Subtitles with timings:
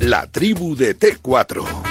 [0.00, 1.87] La tribu de T4.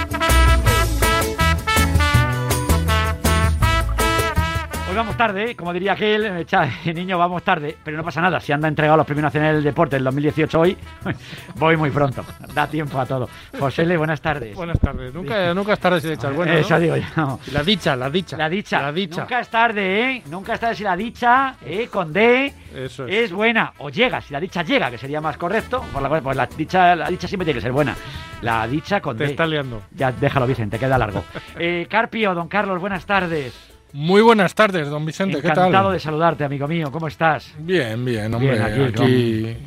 [4.97, 8.39] Vamos tarde, como diría aquel, cha- niño, vamos tarde, pero no pasa nada.
[8.39, 10.77] Si anda entregado los premios nacionales del deporte del 2018 hoy,
[11.55, 12.25] voy muy pronto.
[12.53, 13.29] Da tiempo a todo.
[13.59, 14.55] José Le, buenas tardes.
[14.55, 15.13] Buenas tardes.
[15.13, 16.51] Nunca, nunca es tarde si le echas bueno.
[16.51, 16.57] ¿no?
[16.59, 17.39] Eso digo yo.
[17.53, 18.35] La dicha, la dicha.
[18.37, 18.81] La dicha.
[18.81, 19.21] La dicha.
[19.21, 20.23] Nunca es tarde, ¿eh?
[20.29, 21.87] Nunca es tarde si la dicha, ¿eh?
[21.91, 23.25] Con D, Eso es.
[23.25, 23.73] es buena.
[23.77, 25.83] O llega, si la dicha llega, que sería más correcto.
[25.93, 27.95] Por la, pues la dicha, la dicha siempre tiene que ser buena.
[28.41, 29.29] La dicha con Te D.
[29.31, 29.81] estás liando.
[29.95, 31.23] Ya, déjalo, Vicente, queda largo.
[31.59, 33.76] Eh, Carpio, don Carlos, buenas tardes.
[33.97, 35.41] Muy buenas tardes, don Vicente.
[35.41, 35.93] ¿Qué Encantado tal?
[35.93, 36.91] de saludarte, amigo mío.
[36.91, 37.51] ¿Cómo estás?
[37.57, 38.51] Bien, bien, hombre.
[38.51, 39.57] Bien, aquí, aquí,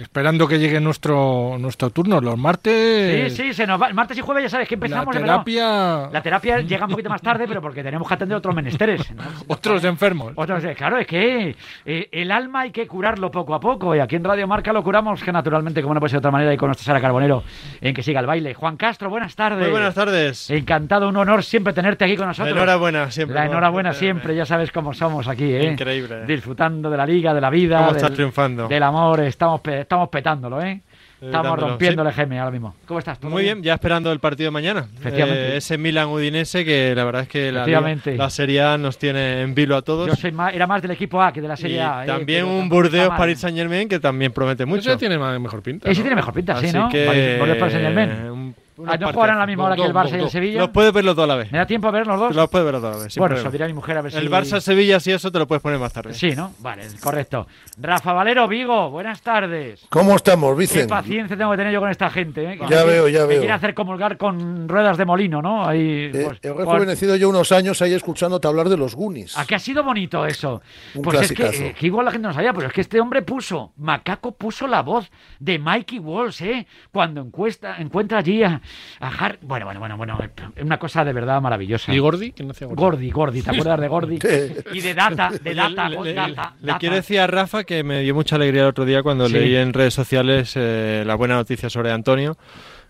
[0.00, 2.20] esperando que llegue nuestro, nuestro turno.
[2.20, 3.32] Los martes.
[3.34, 3.92] Sí, sí, se nos va.
[3.92, 5.14] Martes y jueves ya sabes que La empezamos.
[5.14, 5.26] ¿verdad?
[5.44, 6.08] terapia.
[6.12, 9.10] La terapia llega un poquito más tarde, pero porque tenemos que atender otros menesteres.
[9.14, 9.22] ¿no?
[9.48, 10.32] Otros enfermos.
[10.36, 13.94] Otros, claro, es que eh, el alma hay que curarlo poco a poco.
[13.94, 16.30] Y aquí en Radio Marca lo curamos, que naturalmente, como no puede ser de otra
[16.30, 17.42] manera, y con nuestra Sara Carbonero,
[17.80, 18.54] en que siga el baile.
[18.54, 19.60] Juan Castro, buenas tardes.
[19.62, 20.50] Muy buenas tardes.
[20.50, 22.54] Encantado, un honor siempre tenerte aquí con La nosotros.
[22.56, 23.34] enhorabuena siempre.
[23.34, 25.64] La enhorabuena siempre, ya sabes cómo somos aquí, ¿eh?
[25.72, 26.24] Increíble.
[26.26, 28.68] Disfrutando de la liga, de la vida, ¿Cómo del, estás triunfando?
[28.68, 30.82] del amor, estamos, estamos petándolo, ¿eh?
[31.20, 32.08] Estamos dándolo, rompiendo sí.
[32.10, 32.74] el GM ahora mismo.
[32.86, 33.18] ¿Cómo estás?
[33.18, 34.86] ¿Todo Muy bien, ya esperando el partido de mañana.
[34.98, 35.54] Efectivamente.
[35.54, 39.54] Eh, ese Milan Udinese que la verdad es que la, Serie A nos tiene en
[39.54, 40.06] vilo a todos.
[40.06, 42.04] Yo soy más, era más del equipo A que de la y Serie A.
[42.04, 42.06] ¿eh?
[42.06, 43.08] también un Burdeos.
[43.16, 44.90] Paris Saint Germain que también promete mucho.
[44.90, 45.90] Ese tiene más- mejor pinta.
[45.90, 46.88] Ese tiene mejor pinta, sí, Así ¿no?
[46.88, 48.30] que Bordeaux Paris Saint-Germain.
[48.30, 50.30] un- ¿No jugarán a la misma hora que el Barça y el.
[50.30, 50.60] Sevilla?
[50.60, 51.50] Los puedes verlos toda la vez.
[51.50, 52.34] ¿Me da tiempo a ver los dos?
[52.34, 53.16] Los puedes verlos toda la vez.
[53.18, 54.18] bueno, eso dirá mi mujer a ver si...
[54.18, 56.14] El Barça-Sevilla, si eso, te lo puedes poner más tarde.
[56.14, 56.52] Sí, ¿no?
[56.60, 57.46] Vale, correcto.
[57.76, 59.84] Rafa Valero, Vigo, buenas tardes.
[59.90, 60.88] ¿Cómo estamos, Qué Vicen?
[60.88, 62.58] paciencia tengo que tener yo con esta gente, ¿eh?
[62.70, 63.38] Ya me- veo, ya me veo.
[63.40, 65.66] quiere hacer comulgar con ruedas de molino, ¿no?
[65.66, 69.36] Ahí, Eh, pues, he pues, rejuvenecido yo unos años ahí escuchándote hablar de los Goonies.
[69.36, 70.62] ¿A qué ha sido bonito eso?
[70.94, 73.00] Un pues es que, eh, que igual la gente no sabía, pero es que este
[73.00, 76.66] hombre puso, Macaco puso la voz de Mikey Walsh, ¿eh?
[76.92, 78.60] Cuando encuesta, encuentra allí a,
[79.00, 80.18] a Har- Bueno, bueno, bueno, bueno,
[80.56, 81.92] es una cosa de verdad maravillosa.
[81.94, 82.32] ¿Y Gordy?
[82.32, 82.80] ¿Quién hacía Gordy?
[82.82, 84.18] Gordy, Gordy, ¿te acuerdas de Gordy?
[84.72, 86.54] y de Data, de Data, le, le- Data.
[86.60, 86.78] le Data.
[86.78, 89.34] quiero decir a Rafa que me dio mucha alegría el otro día cuando Sí.
[89.34, 92.36] leí en redes sociales eh, la buena noticia sobre Antonio.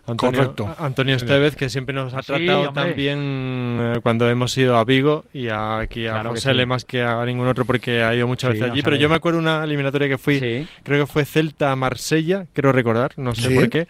[0.07, 0.75] Antonio, Correcto.
[0.79, 2.83] Antonio Estevez, que siempre nos ha Sí, tratado hombre.
[2.83, 6.65] tan bien eh, cuando hemos ido a Vigo y a- aquí a Claro José sí.
[6.65, 8.81] más que a ningún otro porque ha ido muchas Sí, veces allí.
[8.81, 10.67] Pero yo me acuerdo una eliminatoria que fui, Sí.
[10.81, 13.53] creo que fue Celta-Marsella, quiero recordar, no sé Sí.
[13.55, 13.87] por qué,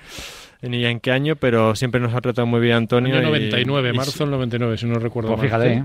[0.62, 3.16] ni en qué año, pero siempre nos ha tratado muy bien Antonio.
[3.16, 5.62] Año y- 99, y- marzo del 99, si no recuerdo Pues mal.
[5.62, 5.84] fíjate, ¿eh?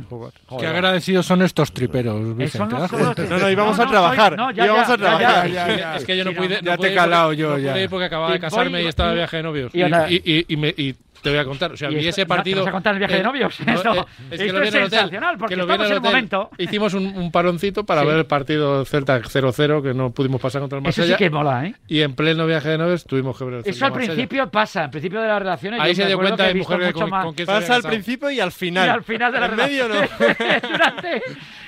[0.58, 2.70] Qué agradecidos son estos triperos, Eh, son Vicente.
[2.72, 3.34] los- ¿das son los- cuenta?
[3.34, 5.48] No, no, íbamos a soy- trabajar, no, ya, íbamos ya, a trabajar.
[5.50, 5.96] ya, ya, ya.
[5.96, 6.48] Es que yo no pude.
[6.48, 6.54] no.
[6.56, 7.72] no Ya te he pude calado porque- yo, no ya.
[7.72, 9.74] pude porque acababa de casarme voy- y estaba de viaje de novios.
[9.74, 11.72] y Y, ahora- y- y- y me- y te voy a contar.
[11.72, 12.58] O sea, Y vi esto- ese partido.
[12.58, 13.58] ¿te vas a contar el viaje de eh, novios?
[13.66, 15.86] no, Esto- eh, es que esto es el sensacional, porque que lo vi en estamos
[15.90, 16.10] el en hotel.
[16.12, 16.50] momento.
[16.58, 18.06] Hicimos un, un paroncito para Sí.
[18.06, 21.16] ver el partido Celta 0-0 que no pudimos pasar contra el Eso Marsella.
[21.18, 21.74] sí que mola, ¿eh?
[21.88, 24.14] Y en pleno viaje de novios tuvimos que ver el Eso Celta al Marsella.
[24.14, 25.80] principio pasa, al principio de las relaciones.
[25.80, 28.30] Ahí se dio cuenta de mujer que mucho con, más- con había Pasa al principio
[28.30, 28.90] y al Y final.
[28.90, 29.94] al final de la En medio no.
[30.70, 31.22] Durante.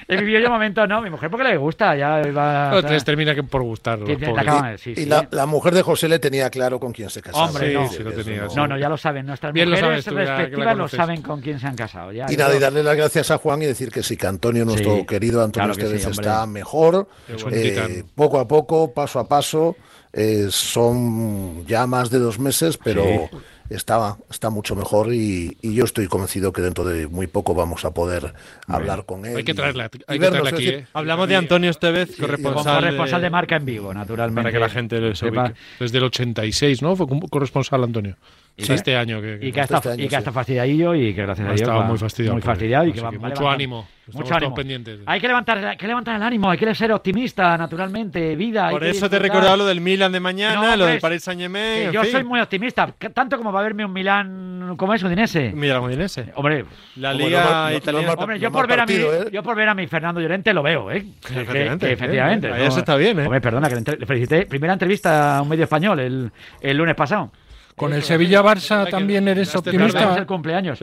[0.09, 1.03] He vivido yo momentos, ¿no?
[1.03, 2.71] Mi mujer porque le gusta, ya va.
[2.81, 3.99] No, les termina que por gustar.
[3.99, 5.07] los la acaban sí, y sí.
[5.07, 7.47] la, la mujer de José le tenía claro con quién se casaba.
[7.47, 7.89] Hombre, Sí, no.
[7.89, 8.51] sí lo Eso tenía, no.
[8.51, 8.57] sí.
[8.57, 9.27] No, no, ya lo saben.
[9.27, 12.13] Nuestras Bien lo mujeres sabes que la respectivas lo saben con quién se han casado.
[12.13, 14.65] Ya, Y nada, y darle las gracias a Juan y decir que sí, que Antonio,
[14.65, 16.31] nuestro Sí, querido Antonio claro que sí, Estevez, hombre.
[16.31, 17.09] está mejor.
[17.51, 19.77] Eh, poco a poco, paso a paso.
[20.13, 23.37] eh, son ya más de dos meses, pero Sí.
[23.71, 27.85] Está, está mucho mejor y, y yo estoy convencido que dentro de muy poco vamos
[27.85, 28.33] a poder
[28.67, 29.37] hablar con él.
[29.37, 30.87] Hay que traerla, y hay que traerla aquí, decir, ¿eh?
[30.93, 34.43] Hablamos de Antonio Estevez, como corresponsal, corresponsal de de- marca en vivo, naturalmente.
[34.43, 35.45] para que la gente lo se Sepa.
[35.47, 35.59] ubique.
[35.81, 36.97] Desde el 86, ¿no?
[36.97, 38.17] Fue corresponsal Antonio.
[38.59, 39.21] Sí, este año.
[39.21, 40.17] Que, Y que, está, Este año, y que sí.
[40.17, 42.93] está fastidiadillo y que gracias a Ha Dios estado va muy fastidiado, Muy fastidiado y
[42.93, 43.87] que va, que va mucho ánimo.
[44.07, 44.55] Estamos Mucho ánimo.
[44.55, 45.01] pendientes.
[45.05, 48.71] Hay que levantar, hay que levantar el ánimo, hay que ser optimista, naturalmente, vida.
[48.71, 51.41] Por eso te he recordado lo del Milan de mañana, No, lo del Paris Saint
[51.41, 51.91] Germain.
[51.91, 52.13] Yo fin.
[52.13, 55.03] soy muy optimista, tanto como va a verme un Milán, ¿cómo es?
[55.03, 55.51] Udinese.
[55.53, 56.33] Milan Udinese.
[56.37, 56.65] Hombre,
[56.95, 58.07] La Como liga no italiana.
[58.07, 59.31] no mar- hombre, yo por ver a mi, partido, ¿eh?
[59.33, 61.05] yo por ver a mi Fernando Llorente lo veo, ¿eh?
[61.29, 63.25] Efectivamente, eso está bien, ¿eh?
[63.25, 64.47] Hombre, perdona, que le, felicité.
[64.47, 66.31] Primera entrevista a un medio español el,
[66.61, 67.31] el lunes pasado.
[67.77, 70.17] Con el Sevilla-Barça también eres este optimista.
[70.17, 70.79] el cumpleaños.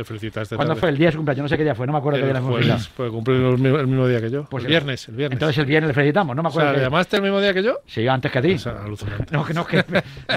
[0.55, 0.89] ¿Cuándo fue?
[0.89, 2.39] El día de su cumpleaños, no sé qué día fue, no me acuerdo qué día
[2.41, 2.79] felicitado.
[2.95, 3.57] pues cumplí el
[3.87, 4.43] mismo, día que yo.
[4.45, 5.35] Pues el viernes, el viernes.
[5.35, 6.73] Entonces el viernes le felicitamos, no me o sea, acuerdo.
[6.73, 7.79] ¿le qué- llamaste el mismo día que yo?
[7.87, 8.53] Sí, antes que a ti.
[8.53, 9.25] O sea, alucinante.
[9.33, 9.83] No, que- no, que,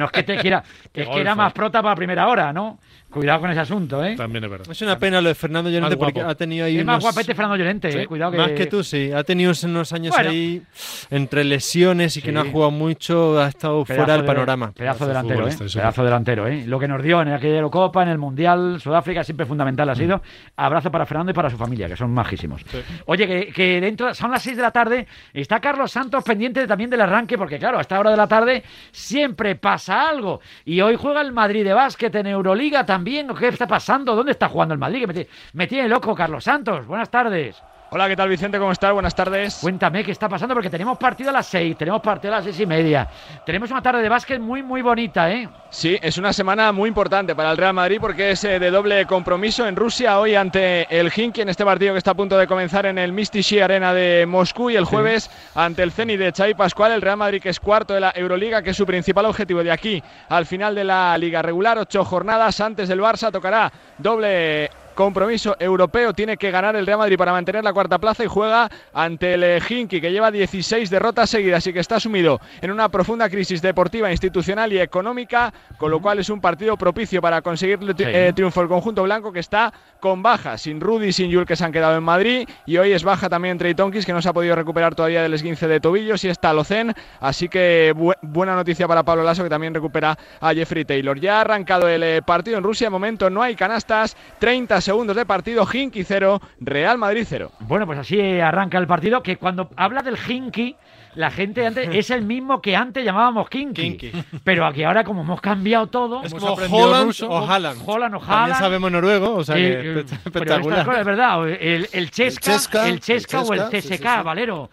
[0.00, 0.62] no es que te quiera,
[0.94, 2.78] es que era más prota para primera hora, ¿no?
[3.16, 4.14] Cuidado con ese asunto, ¿eh?
[4.16, 4.66] También es verdad.
[4.70, 7.56] Es una pena lo de Fernando Llorente porque ha tenido ahí Es más guapete Fernando
[7.56, 8.06] Llorente, Sí, ¿eh?
[8.06, 8.38] Cuidado que...
[8.38, 9.10] Más que tú, sí.
[9.12, 10.30] Ha tenido unos años Bueno.
[10.30, 10.62] ahí
[11.10, 14.72] entre lesiones y que no ha jugado mucho, ha estado Pedazo fuera del de- panorama.
[14.72, 15.56] Pedazo Pedazo delantero, ¿eh?
[15.72, 16.64] Pedazo delantero, ¿eh?
[16.66, 19.96] Lo que nos dio en aquella Eurocopa, en el Mundial, Sudáfrica, siempre fundamental ha Mm.
[19.96, 20.22] sido.
[20.56, 22.62] Abrazo para Fernando y para su familia, que son majísimos.
[23.06, 26.90] Oye, que, que dentro, son las 6 de la tarde, está Carlos Santos pendiente también
[26.90, 28.62] del arranque, porque claro, a esta hora de la tarde
[28.92, 30.40] siempre pasa algo.
[30.64, 33.05] Y hoy juega el Madrid de básquet en Euroliga también.
[33.06, 34.16] ¿Qué está pasando?
[34.16, 35.06] ¿Dónde está jugando el Madrid?
[35.52, 36.84] Me tiene loco Carlos Santos.
[36.88, 37.62] Buenas tardes.
[37.96, 38.58] Hola, ¿qué tal Vicente?
[38.58, 38.92] ¿Cómo estás?
[38.92, 39.56] Buenas tardes.
[39.62, 42.60] Cuéntame qué está pasando, porque tenemos partido a las 6, tenemos partido a las seis
[42.60, 43.08] y media.
[43.46, 45.48] Tenemos una tarde de básquet muy, muy bonita, ¿eh?
[45.70, 49.06] Sí, es una semana muy importante para el Real Madrid porque es eh, de doble
[49.06, 52.46] compromiso en Rusia hoy ante el Hinky en este partido que está a punto de
[52.46, 56.52] comenzar en el Mystici Arena de Moscú y el jueves ante el Zenit de Xavi
[56.52, 59.64] Pascual, el Real Madrid que es cuarto de la Euroliga, que es su principal objetivo
[59.64, 64.68] de aquí al final de la liga regular, ocho jornadas antes del Barça tocará doble
[64.96, 66.12] compromiso europeo.
[66.12, 69.62] Tiene que ganar el Real Madrid para mantener la cuarta plaza y juega ante el
[69.62, 74.10] Hinky, que lleva 16 derrotas seguidas y que está sumido en una profunda crisis deportiva,
[74.10, 78.10] institucional y económica, con lo cual es un partido propicio para conseguir el tri- Sí.
[78.12, 81.64] eh, triunfo el conjunto blanco que está con baja, sin Rudy, sin Yul que se
[81.64, 84.32] han quedado en Madrid y hoy es baja también Trey Tonkins que no se ha
[84.32, 88.88] podido recuperar todavía del esguince de tobillos y está Locen, así que bu- buena noticia
[88.88, 91.18] para Pablo Lasso que también recupera a Jeffrey Taylor.
[91.20, 95.14] Ya ha arrancado el eh, partido en Rusia, de momento no hay canastas, 30 segundos
[95.16, 97.52] de partido, Hinky 0, Real Madrid 0.
[97.60, 100.76] Bueno, pues así arranca el partido, que cuando habla del Hinky,
[101.14, 103.96] la gente antes es el mismo que antes llamábamos Kinky.
[103.96, 104.12] Kinky.
[104.44, 107.28] Pero aquí ahora como hemos cambiado todo, Es como Holland ruso.
[107.28, 107.82] o Haaland.
[107.84, 110.84] Holland o También Haaland, sabemos noruego, o sea que eh, pero espectacular.
[110.86, 112.52] cosas es verdad, el, el Chesca,
[112.88, 114.24] el Chesca, Chesca, el o el Chesca, sí, CSK, sí, sí.
[114.24, 114.70] Valero.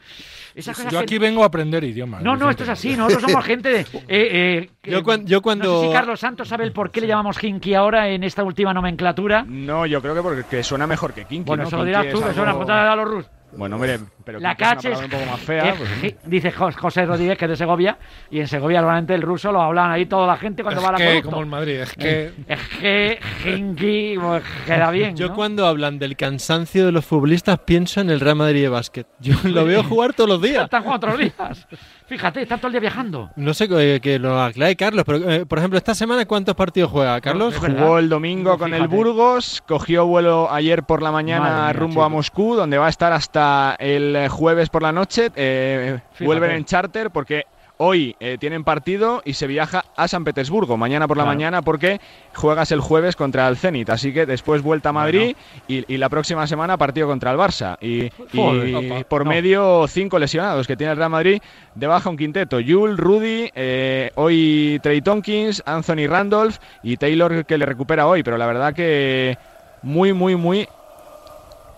[0.56, 2.22] Esas cosas Yo que- aquí vengo a aprender idiomas.
[2.22, 2.96] No, no, esto es así.
[2.96, 3.80] Nosotros somos gente de.
[3.82, 6.92] eh, eh, que- Yo cuan- yo cuando- No sé si Carlos Santos sabe el por
[6.92, 9.44] qué le llamamos Hinky ahora en esta última nomenclatura.
[9.48, 11.48] No, yo creo que porque que suena mejor que Kinky.
[11.48, 11.68] Bueno, ¿no?
[11.68, 13.32] eso lo Kinky dirás tú, que algo- suena a los rusos.
[13.56, 15.70] Bueno, mire, pero La es es, palabra un poco más fea.
[15.70, 17.98] es pues, ji- dice Jos- José Rodríguez, que es de Segovia,
[18.32, 20.90] y en Segovia normalmente el ruso lo hablan ahí toda la gente cuando Es va
[20.90, 22.32] a la que, como el Madrid, es que...
[22.48, 25.16] Es que Hinky pues, queda bien.
[25.16, 25.36] Yo ¿no?
[25.36, 29.08] cuando hablan del cansancio de los futbolistas pienso en el Real Madrid de básquet.
[29.20, 30.64] Yo lo veo jugar todos los días.
[30.66, 31.68] Están jugando otros días.
[32.06, 33.30] Fíjate, están todo el día viajando.
[33.38, 36.92] No sé eh, que lo aclare Carlos, pero eh, por ejemplo, esta semana ¿cuántos partidos
[36.92, 37.56] juega Carlos?
[37.58, 38.88] Jugó el domingo No, con el.
[38.88, 42.10] Burgos, cogió vuelo ayer por la mañana Madre mía, rumbo a.
[42.10, 45.30] Moscú, donde va a estar hasta el eh, jueves por la noche.
[45.36, 47.44] Eh, vuelven en charter porque
[47.78, 51.36] hoy eh, tienen partido y se viaja a San Petersburgo mañana por la Claro.
[51.36, 52.00] mañana porque
[52.34, 53.90] juegas el jueves contra el Zenit.
[53.90, 55.36] Así que después vuelta a Madrid
[55.68, 57.78] y, y la próxima semana partido contra el Barça.
[57.82, 59.30] Y, Joder, por no.
[59.32, 61.42] medio cinco lesionados que tiene el Real Madrid
[61.76, 62.60] de baja un quinteto.
[62.60, 68.24] Yul, Rudy, eh, hoy Trey Tompkins, Anthony Randolph y Taylor que le recupera hoy.
[68.24, 69.38] Pero la verdad que
[69.82, 70.70] muy, muy, muy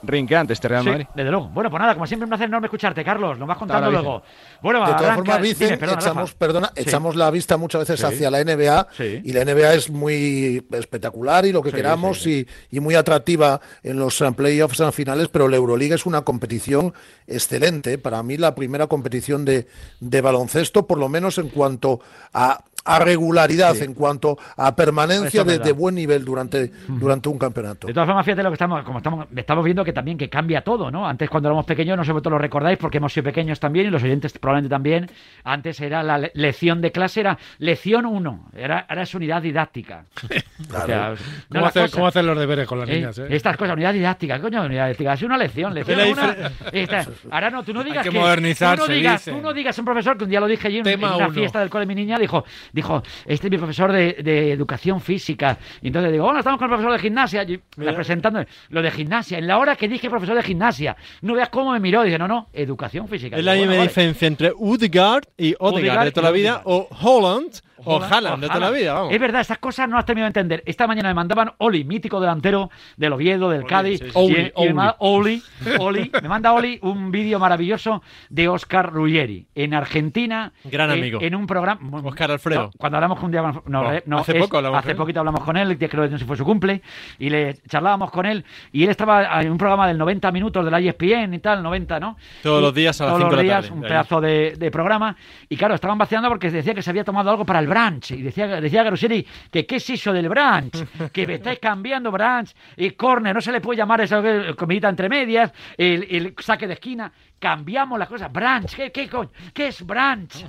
[0.07, 1.07] rinqueante este Real Sí, Madrid.
[1.16, 1.48] desde luego.
[1.50, 3.38] Bueno, pues nada, como siempre, un placer enorme escucharte, Carlos.
[3.40, 4.24] Nos vas contando luego.
[4.62, 5.16] Bueno, De todas arranca.
[5.16, 6.40] formas, Dime, Vicen, perdona, echamos, Rafa.
[6.40, 6.81] perdona, Sí.
[6.84, 8.06] echamos la vista muchas veces Sí.
[8.06, 9.22] hacia la NBA Sí.
[9.24, 12.96] y la NBA es muy espectacular y lo que Sí, queramos sí, Y, y muy
[12.96, 16.94] atractiva en los eh, playoffs en finales, pero la Euroliga es una competición
[17.28, 17.98] excelente.
[17.98, 19.68] Para mí la primera competición de,
[20.00, 22.00] de baloncesto, por lo menos en cuanto
[22.34, 27.87] a, a regularidad, en cuanto a permanencia de, buen nivel durante, durante un campeonato.
[27.87, 30.61] De todas formas, fíjate lo que estamos, como estamos, estamos viendo que también que cambia
[30.61, 31.07] todo, ¿no?
[31.07, 33.87] Antes cuando éramos pequeños, no sé si vosotros lo recordáis, porque hemos sido pequeños también,
[33.87, 35.09] y los oyentes probablemente también,
[35.43, 40.05] antes era la le- lección de clase, era lección 1, era, ahora es unidad didáctica.
[40.73, 41.15] O sea, no,
[41.59, 43.17] ¿Cómo, hacer, cómo hacer los deberes con las Eh, niñas?
[43.19, 43.27] eh?
[43.29, 47.63] Estas cosas, unidad didáctica, coño, unidad didáctica, es una lección, lección una, esta- ahora no,
[47.63, 50.23] tú no digas que tú modernizarse, no digas, tú no digas a un profesor que
[50.23, 51.29] un día lo dije allí en, en una uno.
[51.31, 52.45] fiesta del cole de mi niña, dijo,
[52.75, 56.66] dijo, este es mi profesor de, de educación física, y entonces digo, bueno, estamos con
[56.66, 60.35] el profesor de gimnasia, y representando lo de gimnasia, en la hora que dije profesor
[60.35, 63.38] de gimnasia, no veas cómo me miró, dice, no, no, educación física.
[63.38, 63.88] Es la misma bueno, vale.
[63.88, 66.88] diferencia entre Udegaard y Odegaard Odegaard de toda la vida, Odegaard.
[66.92, 69.13] o Holland o Haaland, de toda la vida, vamos.
[69.13, 70.63] Es verdad, estas cosas no las termino de entender.
[70.65, 73.99] Esta mañana me mandaban Oli, mítico delantero del Oviedo, del Cádiz.
[73.99, 74.11] sí, sí.
[74.15, 75.42] y- Oli, y me manda- Oli.
[75.65, 80.51] Oli, Oli, me manda Oli un vídeo maravilloso de Oscar Ruggeri en Argentina.
[80.65, 81.19] Gran en- amigo.
[81.21, 81.80] En, un programa.
[82.04, 82.63] Oscar Alfredo.
[82.63, 83.42] No, cuando hablamos con un día.
[83.65, 84.97] No, eh, no, hace es- poco hablamos Hace con él.
[84.97, 86.81] poquito hablamos con él, que creo que no sé fue su cumple.
[87.19, 88.44] Y le charlábamos con él.
[88.71, 91.99] Y él estaba en un programa del 90 minutos de la ESPN y tal, 90,
[91.99, 92.18] ¿no?
[92.44, 93.85] Todos Y los días a las todos cinco los de la días, tarde, Un de
[93.87, 93.92] ahí.
[93.92, 95.15] pedazo de, de programa.
[95.49, 98.11] Y claro, estaban vaciando porque decía que se había tomado algo para el brunch.
[98.11, 101.11] Y decía, decía Garuseri que qué es eso del brunch.
[101.11, 102.53] Que me estáis cambiando brunch.
[102.77, 105.51] Y corner, no se le puede llamar eso, eh, comidita entre medias.
[105.77, 107.11] El, el saque de esquina.
[107.39, 108.31] Cambiamos las cosas.
[108.31, 108.75] Brunch.
[108.75, 109.29] ¿Qué, qué, coño?
[109.53, 110.45] ¿Qué es brunch?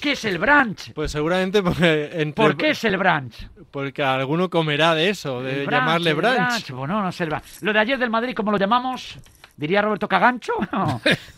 [0.00, 0.92] ¿Qué es el brunch?
[0.92, 3.48] Pues seguramente porque entre- ¿Por qué es el brunch?
[3.70, 6.70] Porque alguno comerá de eso, de llamarle el brunch.
[6.72, 7.26] Bueno, no sé.
[7.62, 9.18] Lo de ayer del Madrid, ¿cómo lo llamamos?
[9.56, 10.52] ¿Diría Roberto Cagancho?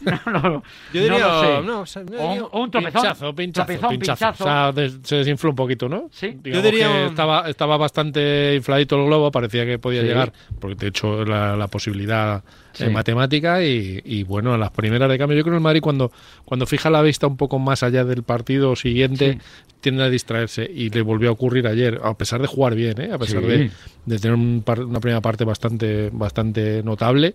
[0.01, 1.63] No, no, lo- Yo diría, no lo sé.
[1.67, 3.03] no, o sea, yo O un, diría- o un tropezón.
[3.03, 4.19] Pinchazo, pinchazo, Tropezón, pinchazo.
[4.27, 4.45] pinchazo.
[4.45, 6.09] O sea, des- se desinfló un poquito, ¿no?
[6.13, 6.29] Sí.
[6.43, 10.07] Digamos Yo diría que un- estaba, estaba bastante infladito el globo, parecía que podía Sí.
[10.09, 12.43] llegar, porque de hecho la, la posibilidad
[12.73, 12.85] Sí.
[12.85, 15.37] eh, matemática y, y, bueno, a las primeras de cambio.
[15.37, 16.13] Yo creo que el Madrid cuando,
[16.45, 19.39] cuando fija la vista un poco más allá del partido siguiente Sí.
[19.81, 23.11] tiende a distraerse y le volvió a ocurrir ayer, a pesar de jugar bien, ¿eh?
[23.13, 23.47] a pesar Sí.
[23.49, 23.71] de,
[24.05, 27.35] de tener un par- una primera parte bastante, bastante notable.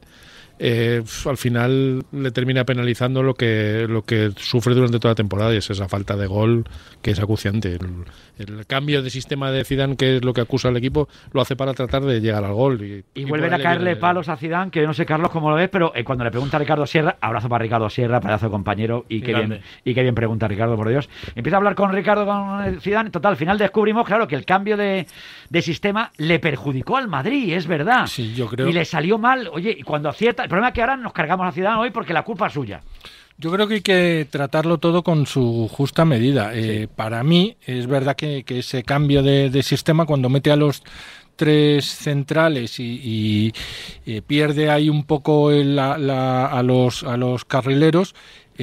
[0.63, 5.51] Eh, al final le termina penalizando lo que lo que sufre durante toda la temporada
[5.53, 6.65] y es esa falta de gol
[7.01, 7.73] que es acuciante.
[7.73, 8.05] El,
[8.37, 11.55] el cambio de sistema de Zidane, que es lo que acusa al equipo, lo hace
[11.55, 12.79] para tratar de llegar al gol.
[12.83, 15.31] Y, Y y vuelven a caerle viene- palos a Zidane, que yo no sé, Carlos,
[15.31, 18.19] cómo lo ves, pero eh, cuando le pregunta a Ricardo Sierra, abrazo para Ricardo Sierra,
[18.21, 21.09] pedazo de compañero, y qué, bien, y qué bien pregunta Ricardo, por Dios.
[21.35, 24.77] Empieza a hablar con Ricardo, con Zidane, total, al final descubrimos, claro, que el cambio
[24.77, 25.07] de,
[25.49, 28.05] de sistema le perjudicó al Madrid, es verdad.
[28.07, 28.67] Sí, yo creo.
[28.67, 31.51] Y le salió mal, oye, y cuando acierta, problema es que ahora nos cargamos a
[31.51, 32.81] Zidane hoy porque la culpa es suya.
[33.37, 36.51] Yo creo que hay que tratarlo todo con su justa medida.
[36.53, 40.55] Eh, para mí, es verdad que, que ese cambio de, de sistema, cuando mete a
[40.55, 40.83] los
[41.35, 43.53] tres centrales y, y,
[44.05, 48.13] eh, pierde ahí un poco el- la- la- a, los, a los carrileros,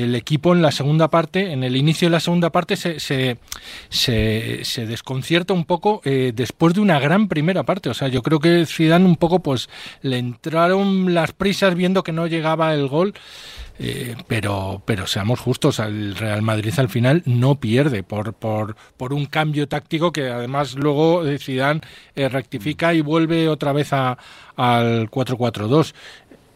[0.03, 3.39] el equipo en la segunda parte, en el inicio de la segunda parte, se, se,
[3.91, 7.89] se, desconcierta un poco eh, después de una gran primera parte.
[7.89, 9.69] O sea, yo creo que Zidane un poco pues
[10.03, 13.15] le entraron las prisas viendo que no llegaba el gol.
[13.81, 19.13] Eh, pero, pero seamos justos, el Real Madrid al final no pierde por, por, por
[19.13, 21.81] un cambio táctico que además luego eh, Zidane
[22.17, 24.19] rectifica y vuelve otra vez a,
[24.57, 25.95] al 4-4-2.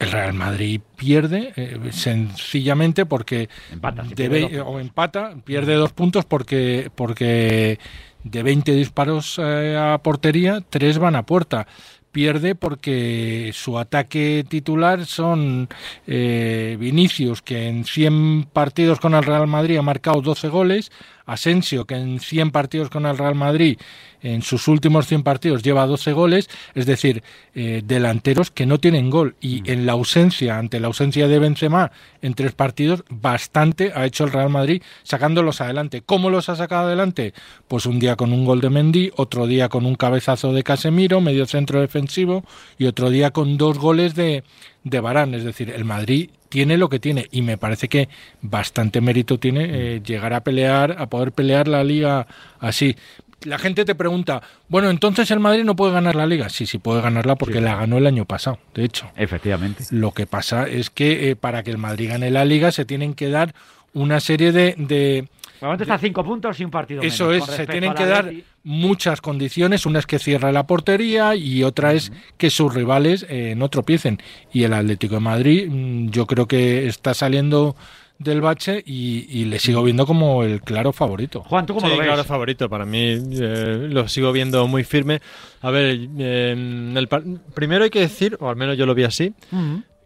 [0.03, 6.91] El Real Madrid pierde eh, sencillamente porque Empata, dos o empata, pierde dos puntos porque,
[6.95, 7.79] porque
[8.25, 11.67] de 20 disparos eh, a portería, tres van a puerta.
[12.11, 15.69] Pierde porque su ataque titular son
[16.07, 20.93] eh, Vinicius, que en 100 partidos con el Real Madrid ha marcado 12 goles,
[21.27, 23.79] Asensio, que en 100 partidos con el Real Madrid,
[24.23, 27.23] en sus últimos 100 partidos lleva 12 goles, es decir,
[27.55, 29.35] eh, delanteros que no tienen gol.
[29.41, 31.91] Y en la ausencia, ante la ausencia de Benzema
[32.23, 36.03] en tres partidos, bastante ha hecho el Real Madrid sacándolos adelante.
[36.05, 37.35] ¿Cómo los ha sacado adelante?
[37.67, 41.21] Pues un día con un gol de Mendy, otro día con un cabezazo de Casemiro,
[41.21, 42.45] medio centro defensivo,
[42.79, 44.45] y otro día con dos goles de,
[44.85, 45.35] de Barán.
[45.35, 48.09] Es decir, el Madrid tiene lo que tiene y me parece que
[48.41, 49.65] bastante mérito tiene
[49.97, 52.27] eh, llegar a pelear, a poder pelear la liga
[52.61, 52.97] así.
[53.45, 56.49] La gente te pregunta, bueno, entonces el Madrid no puede ganar la liga.
[56.49, 59.11] Sí, sí puede ganarla porque la ganó el año pasado, de hecho.
[59.17, 59.85] Efectivamente.
[59.91, 63.15] Lo que pasa es que eh, para que el Madrid gane la liga se tienen
[63.15, 63.55] que dar
[63.95, 65.29] una serie de De
[65.67, 68.33] momento está a cinco puntos y un partido eso menos, es, se tienen que dar
[68.65, 69.87] muchas condiciones.
[69.87, 74.19] Una es que cierre la portería y otra es que sus rivales eh, no tropiecen.
[74.53, 77.77] Y el Atlético de Madrid mm, yo creo que está saliendo
[78.19, 81.43] del bache y, y le sigo viendo como el claro favorito.
[81.43, 82.07] Juan, ¿tú cómo Sí, lo ves?
[82.07, 82.69] claro, favorito.
[82.69, 85.21] Para mí eh, lo sigo viendo muy firme.
[85.61, 89.03] A ver, eh, el par- primero hay que decir, o al menos yo lo vi
[89.05, 89.35] así.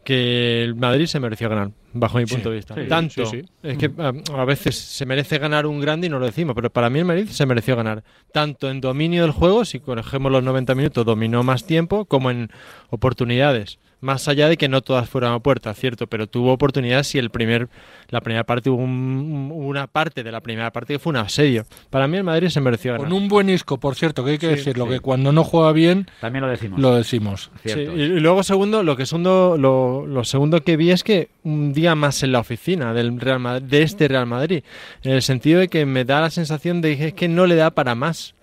[0.07, 2.75] Que el Madrid se mereció ganar, bajo mi Sí, punto de vista.
[2.77, 6.21] sí, Tanto, sí, es que a, a veces se merece ganar un grande y no
[6.21, 8.05] lo decimos, pero para mí el Madrid se mereció ganar.
[8.33, 12.51] Tanto en dominio del juego, si cogemos los 90 minutos, dominó más tiempo, como en
[12.89, 13.81] oportunidades.
[14.07, 17.31] Más allá de que no todas fueran a puerta, cierto, pero tuvo oportunidades y el
[17.31, 17.69] primer,
[18.09, 21.67] la primera parte hubo un- una parte de la primera parte que fue un asedio.
[21.91, 23.09] Para mí el Madrid se mereció ganar.
[23.09, 24.93] Con un buen isco, por cierto, que hay que Sí, decirlo, sí.
[24.93, 26.79] que cuando no juega bien También lo decimos.
[26.81, 27.51] lo decimos.
[27.65, 31.29] Sí, y y luego segundo, lo que segundo, lo, lo segundo que vi es que
[31.43, 34.63] un día más en la oficina del Real Madrid, de este Real Madrid,
[35.03, 37.57] en el sentido de que me da la sensación de que es que no le
[37.57, 38.36] da para más.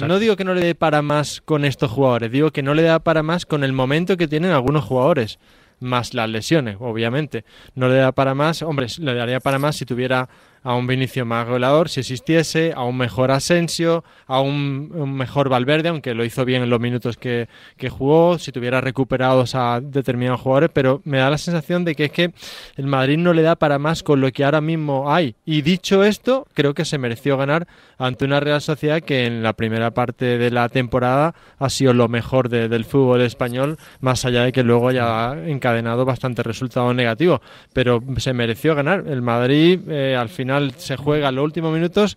[0.00, 2.82] No digo que no le dé para más con estos jugadores, digo que no le
[2.82, 5.38] da para más con el momento que tienen algunos jugadores,
[5.80, 7.44] más las lesiones, obviamente.
[7.74, 10.28] No le da para más, hombre, le daría para más si tuviera
[10.62, 15.88] a un Vinicio más goleador, si existiese, a un mejor Asensio, a un, mejor Valverde,
[15.88, 20.40] aunque lo hizo bien en los minutos que, que jugó, si tuviera recuperados a determinados
[20.40, 22.32] jugadores, pero me da la sensación de que es que
[22.76, 25.34] el Madrid no le da para más con lo que ahora mismo hay.
[25.44, 27.66] Y dicho esto, creo que se mereció ganar
[27.98, 32.08] ante una Real Sociedad que en la primera parte de la temporada ha sido lo
[32.08, 37.40] mejor de- del fútbol español, más allá de que luego haya encadenado bastantes resultados negativos.
[37.72, 39.04] Pero se mereció ganar.
[39.06, 42.16] El Madrid eh, al final se juega en los últimos minutos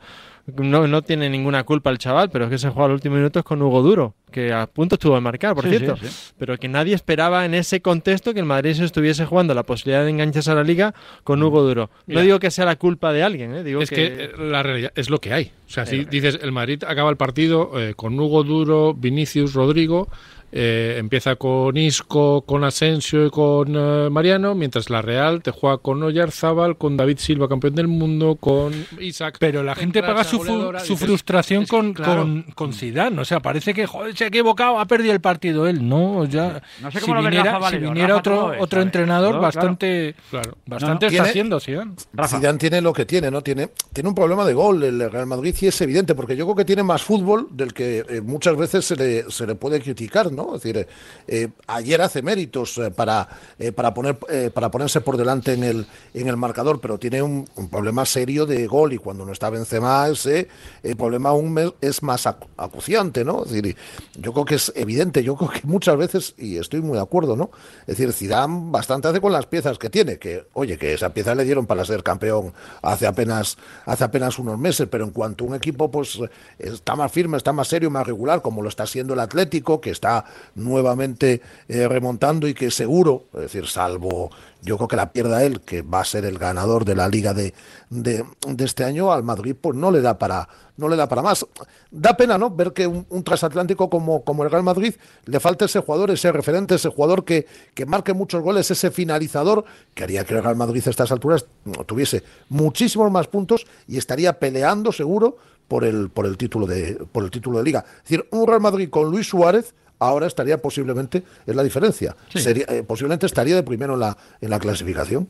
[0.58, 3.44] no, no tiene ninguna culpa el chaval, pero es que se juega los últimos minutos
[3.44, 5.98] con Hugo Duro, que a punto estuvo de marcar, por Sí, cierto.
[5.98, 6.34] sí, sí.
[6.38, 10.04] Pero que nadie esperaba en ese contexto que el Madrid se estuviese jugando la posibilidad
[10.04, 11.90] de engancharse a la liga con Hugo Duro.
[12.06, 13.64] No digo que sea la culpa de alguien, ¿eh?
[13.64, 15.52] digo Es que eh, la realidad es lo que hay.
[15.68, 20.10] O sea, si dices, el Madrid acaba el partido eh, con Hugo Duro, Vinicius, Rodrigo,
[20.52, 25.78] eh, empieza con Isco, con Asensio y con eh, Mariano, mientras la Real te juega
[25.80, 29.38] con Oyarzábal, con David Silva, campeón del mundo, con Isaac.
[29.40, 32.22] Pero la gente en paga su, fu- goleadora, su dices, frustración con, claro.
[32.22, 33.20] con, con Zidane.
[33.22, 35.88] O sea, parece que joder, se ha equivocado, ha perdido el partido él.
[35.88, 36.62] No, ya.
[36.82, 40.58] No sé si viniera, Rafa si viniera Rafa otro, otro entrenador, bastante, Claro.
[40.66, 40.94] bastante No, no.
[40.94, 41.92] está Tiene- haciendo Zidane.
[42.14, 42.38] Rafa.
[42.38, 43.42] Zidane tiene lo que tiene, ¿no?
[43.42, 46.56] Tiene, tiene un problema de gol el Real Madrid y es evidente, porque yo creo
[46.56, 50.32] que tiene más fútbol del que eh, muchas veces se le, se le puede criticar,
[50.56, 50.88] Es decir,
[51.28, 53.28] eh, ayer hace méritos eh, para,
[53.60, 54.18] eh, para, poner,
[54.54, 58.68] para ponerse por delante en el, en el marcador, pero tiene un, problema serio de
[58.68, 60.48] gol y cuando no está Benzema ese
[60.84, 63.44] el problema aún es más acu- acuciante, ¿no?
[63.44, 63.76] Decir,
[64.18, 67.36] yo creo que es evidente, yo creo que muchas veces, y estoy muy de acuerdo,
[67.36, 67.50] ¿no?
[67.82, 71.34] Es decir, Zidane bastante hace con las piezas que tiene, que, oye, que esa pieza
[71.36, 75.56] le dieron para ser campeón hace apenas, hace apenas unos meses, pero en cuanto un
[75.56, 76.20] equipo pues
[76.60, 79.92] está más firme, está más serio, más regular, como lo está haciendo el Atlético, que
[79.92, 80.25] está
[80.56, 84.30] nuevamente eh, remontando y que seguro, es decir, salvo
[84.66, 87.34] yo creo que la pierda él, que va a ser el ganador de la liga
[87.34, 87.54] de,
[87.90, 88.26] de,
[88.58, 91.46] este año, al Madrid pues no le da para no le da para más.
[91.90, 92.50] Da pena, ¿no?
[92.50, 96.32] Ver que un, un transatlántico como, como el Real Madrid le falta ese jugador, ese
[96.34, 99.64] referente, ese jugador que, que marque muchos goles, ese finalizador,
[99.94, 101.46] que haría que el Real Madrid a estas alturas
[101.86, 105.38] tuviese muchísimos más puntos y estaría peleando seguro
[105.70, 107.86] por el, por el título de, por el título de liga.
[107.98, 112.16] Es decir, un Real Madrid con Luis Suárez ahora estaría posiblemente en la diferencia.
[112.34, 115.28] Sería, eh, posiblemente estaría de primero en la, en la clasificación.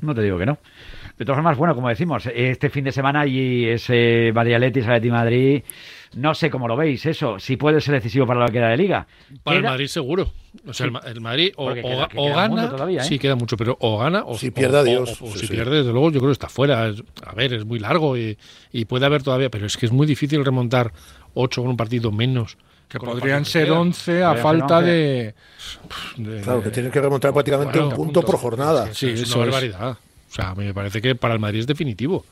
[0.00, 0.58] No te digo que no.
[1.18, 5.62] De todas formas, bueno, como decimos, este fin de semana y ese Valladolid Atleti Madrid,
[6.14, 9.06] no sé cómo lo veis eso, si puede ser decisivo para que queda de liga.
[9.42, 10.30] Para el Madrid seguro.
[10.66, 13.04] O sea, el, Ma- el Madrid o, queda- gana, todavía, ¿eh?
[13.04, 15.20] sí queda mucho, pero o gana o Si pierde, o- adiós.
[15.20, 15.52] o- o Sí, si sí.
[15.52, 16.86] pierde, desde luego, yo creo que está fuera.
[16.88, 18.38] Es- a ver, es muy largo y,
[18.70, 20.92] y puede haber todavía, pero es que es muy difícil remontar
[21.34, 22.56] ocho con un partido menos.
[22.92, 23.78] Que podrían ser que quedan.
[23.80, 24.90] 11 a falta 11.
[24.90, 25.34] de,
[26.18, 28.86] de- Claro, que tienen que remontar prácticamente un 40 punto por jornada.
[28.88, 29.52] Sí, Sí, es eso una es.
[29.52, 29.90] barbaridad.
[29.92, 32.24] O sea, a mí me parece que para el Madrid es definitivo.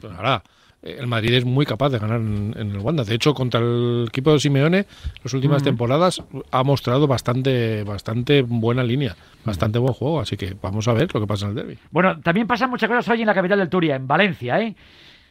[0.00, 0.42] Pero ahora,
[0.82, 3.04] el Madrid es muy capaz de ganar en, en el Wanda.
[3.04, 4.86] De hecho, contra el equipo de Simeone,
[5.22, 10.20] las últimas temporadas ha mostrado bastante, bastante buena línea, bastante buen juego.
[10.20, 11.78] Así que vamos a ver lo que pasa en el derby.
[11.90, 14.74] Bueno, también pasan muchas cosas hoy en la capital del Turia, en Valencia, ¿eh?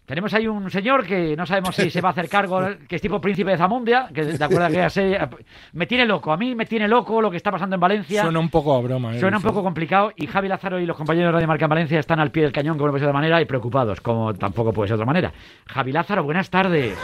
[0.05, 3.01] Tenemos ahí un señor que no sabemos si se va a hacer cargo, que es
[3.01, 5.17] tipo príncipe de Zamundia, que te acuerdas que ya sé,
[5.71, 8.23] me tiene loco, a mí me tiene loco lo que está pasando en Valencia.
[8.23, 9.15] Suena un poco a broma.
[9.15, 9.19] ¿eh?
[9.19, 11.99] Suena un poco complicado y Javi Lázaro y los compañeros de Radio Marca en Valencia
[11.99, 14.33] están al pie del cañón, como no puede ser de otra manera, y preocupados, como
[14.33, 15.31] tampoco puede ser de otra manera.
[15.67, 16.97] Javi Lázaro, buenas tardes.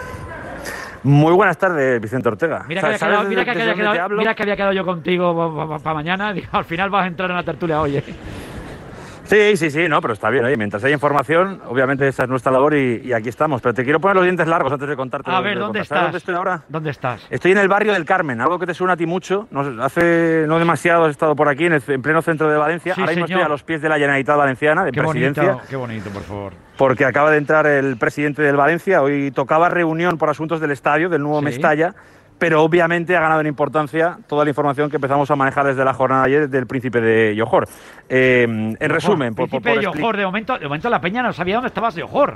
[1.04, 2.66] Muy buenas tardes, Vicente Ortega.
[2.68, 2.82] Mira
[4.36, 6.34] que había quedado yo contigo para mañana.
[6.34, 7.96] Digo, al final vas a entrar en la tertulia hoy.
[7.98, 8.04] ¿eh?
[9.30, 10.44] Sí, sí, sí, no, pero está bien.
[10.44, 13.62] Oye, mientras haya información, obviamente esa es nuestra labor y, y aquí estamos.
[13.62, 15.30] Pero te quiero poner los dientes largos antes de contarte.
[15.30, 15.86] A ver, ¿dónde contar.
[15.86, 16.02] ¿Sabes estás?
[16.04, 16.62] ¿Dónde estoy ahora?
[16.68, 17.28] ¿Dónde estás?
[17.30, 19.48] Estoy en el barrio del Carmen, algo que te suena a ti mucho.
[19.52, 22.96] No hace no demasiado has estado por aquí, en, el, en pleno centro de Valencia.
[22.96, 23.42] Sí, ahora mismo señor.
[23.42, 25.44] estoy a los pies de la Generalitat Valenciana, de Qué presidencia.
[25.44, 26.54] bonito, qué bonito, por favor.
[26.78, 29.04] porque acaba de entrar el presidente del Valencia.
[29.04, 31.46] Hoy tocaba reunión por asuntos del estadio, del nuevo Sí.
[31.46, 31.94] Mestalla,
[32.40, 35.94] pero obviamente ha ganado en importancia toda la información que empezamos a manejar desde la
[35.94, 37.68] jornada de ayer del príncipe de Johor.
[38.08, 41.02] Eh, en resumen, por, por, Príncipe por de expli- Johor, de momento, de momento la
[41.02, 42.36] peña no sabía dónde estabas de Johor.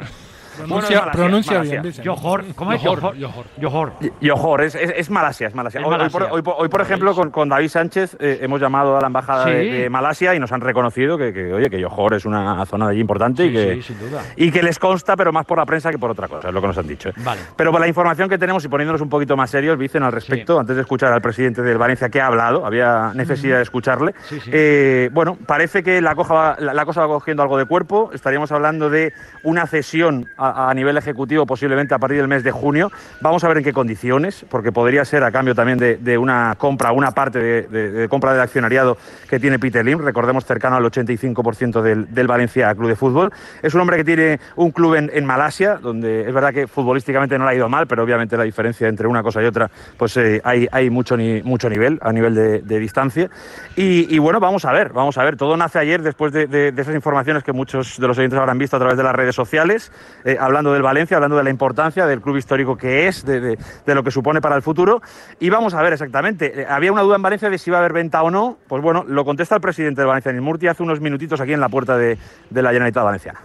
[0.57, 1.81] Bueno, Pronuncia, Malasia, pronuncia Malasia.
[1.81, 1.93] bien.
[2.05, 3.15] Johor, ¿cómo es Johor,
[3.61, 3.91] Johor?
[4.21, 4.61] Johor.
[4.63, 5.79] Es, es, es Malasia, es Malasia.
[5.81, 6.19] Es Hoy- Malasia.
[6.19, 9.07] por, hoy por- hoy, por ejemplo, con, con David Sánchez eh, hemos llamado a la
[9.07, 9.51] embajada Sí.
[9.51, 12.85] de, de Malasia y nos han reconocido que, que, oye, que Johor es una zona
[12.87, 14.21] de allí importante y, que, sí, sin duda.
[14.35, 16.61] y que les consta, pero más por la prensa que por otra cosa, es lo
[16.61, 17.09] que nos han dicho.
[17.09, 17.13] ¿eh?
[17.17, 17.41] Vale.
[17.55, 20.59] Pero por la información que tenemos y poniéndonos un poquito más serios, dicen al respecto,
[20.59, 24.13] antes de escuchar al presidente del Valencia que ha hablado, había necesidad de escucharle.
[24.23, 24.49] Sí, sí.
[24.53, 28.11] Eh, bueno, parece que la, coja va- la, la cosa va cogiendo algo de cuerpo.
[28.13, 29.13] Estaríamos hablando de
[29.43, 32.91] una cesión a, a nivel ejecutivo posiblemente a partir del mes de junio.
[33.21, 36.91] Vamos a ver en qué condiciones, porque podría ser a cambio también de, una compra,
[36.91, 38.97] una parte de, de- de compra del accionariado
[39.29, 43.31] que tiene Peter Lim, recordemos cercano al 85% del, del Valencia Club de Fútbol.
[43.61, 47.37] Es un hombre que tiene un club en, en Malasia, donde es verdad que futbolísticamente
[47.37, 50.15] no le ha ido mal, pero obviamente la diferencia entre una cosa y otra, pues
[50.17, 53.29] eh, hay, hay mucho, ni, mucho nivel a nivel de, distancia.
[53.75, 55.37] Y, bueno, vamos a ver, vamos a ver.
[55.37, 58.79] Todo nace ayer después de, esas informaciones que muchos de los oyentes habrán visto a
[58.79, 59.91] través de las redes sociales,
[60.39, 64.03] hablando del Valencia, hablando de la importancia del club histórico que es, de, de- lo
[64.03, 65.01] que supone para el futuro.
[65.39, 66.61] Y vamos a ver exactamente.
[66.61, 68.57] Eh, Había una duda en Valencia de si iba a haber venta o no.
[68.67, 71.69] Pues bueno, lo contesta el presidente del Valencia, Murti, hace unos minutitos aquí en la
[71.69, 72.17] puerta de,
[72.49, 73.39] de la Generalitat Valenciana.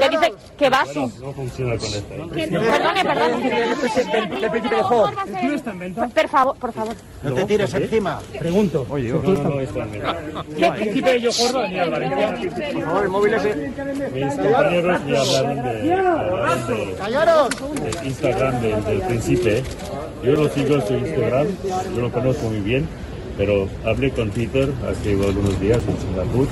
[0.00, 1.00] Este ya, que dice que va a su...
[1.20, 2.14] No funciona con esta.
[2.14, 3.50] Perdone, perdone.
[6.14, 6.94] Por favor, por favor.
[7.22, 8.18] No te tires encima.
[8.38, 8.86] Pregunto.
[8.88, 9.90] Oye, no, no, no está en
[10.56, 10.72] ¿Qué?
[10.72, 12.34] príncipe yo Jordo venía al Valencia.
[12.72, 13.32] Por favor, el móvil
[14.14, 15.72] Mis compañeros me hablaron de,
[17.82, 19.62] de, de Instagram del, del príncipe.
[20.22, 21.46] Yo lo sigo en su Instagram,
[21.94, 22.86] yo lo conozco muy bien,
[23.36, 26.46] pero hablé con Peter hace algunos días en Singapur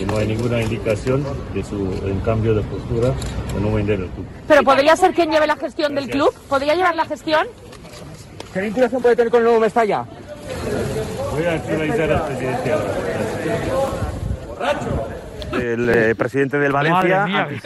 [0.00, 3.12] y no hay ninguna indicación de su en cambio de postura
[3.54, 4.26] de no vender el club.
[4.46, 6.32] Pero podría ser quien lleve la gestión del club.
[6.48, 7.46] ¿Podría llevar la gestión?
[8.52, 10.04] ¿Qué vinculación puede tener con el nuevo Mestalla?
[11.32, 13.10] Voy a actualizar al presidente ahora.
[15.52, 17.26] El eh, presidente del Valencia.
[17.26, 17.58] Madre mía,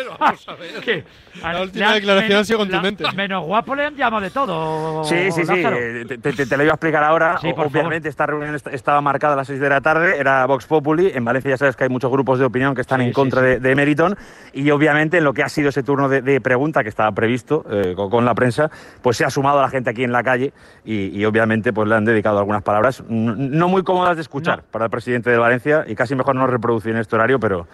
[0.84, 1.04] ¿qué?
[1.42, 3.04] La última declaración ha sido la- contundente.
[3.16, 5.04] menos guapo le han llamado de todo.
[5.04, 5.76] Sí, sí, sí, Lázaro.
[5.78, 7.38] eh, te, te- te lo iba a explicar ahora.
[7.40, 10.46] Sí, por Obviamente esta reunión est- estaba marcada a las 6 de la tarde, era
[10.46, 11.10] Vox Populi.
[11.14, 13.40] En Valencia ya sabes que hay muchos grupos de opinión que están Sí, en contra
[13.40, 13.46] sí.
[13.46, 14.16] De, de Meriton
[14.52, 17.64] y obviamente en lo que ha sido ese turno de, de pregunta que estaba previsto
[17.70, 18.70] eh, con, con la prensa,
[19.02, 20.52] pues se ha sumado a la gente aquí en la calle
[20.84, 24.84] y, y obviamente pues le han dedicado algunas palabras no muy cómodas de escuchar para
[24.86, 27.66] el presidente de Valencia y casi mejor no reproducir en este horario, pero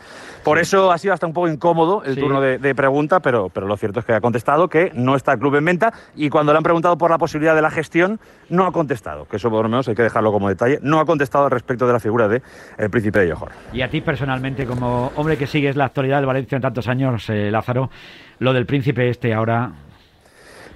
[0.44, 2.20] por eso ha sido hasta un poco incómodo el Sí.
[2.20, 5.32] turno de, de pregunta, pero, pero lo cierto es que ha contestado que no está
[5.32, 8.18] el club en venta y cuando le han preguntado por la posibilidad de la gestión,
[8.48, 11.04] no ha contestado, que eso por lo menos hay que dejarlo como detalle, no ha
[11.04, 12.42] contestado al respecto de la figura de
[12.78, 13.50] el príncipe de Johor.
[13.72, 17.28] Y a ti personalmente, como hombre que sigues la actualidad del Valencia en tantos años,
[17.28, 17.90] eh, Lázaro,
[18.38, 19.72] lo del príncipe este ahora.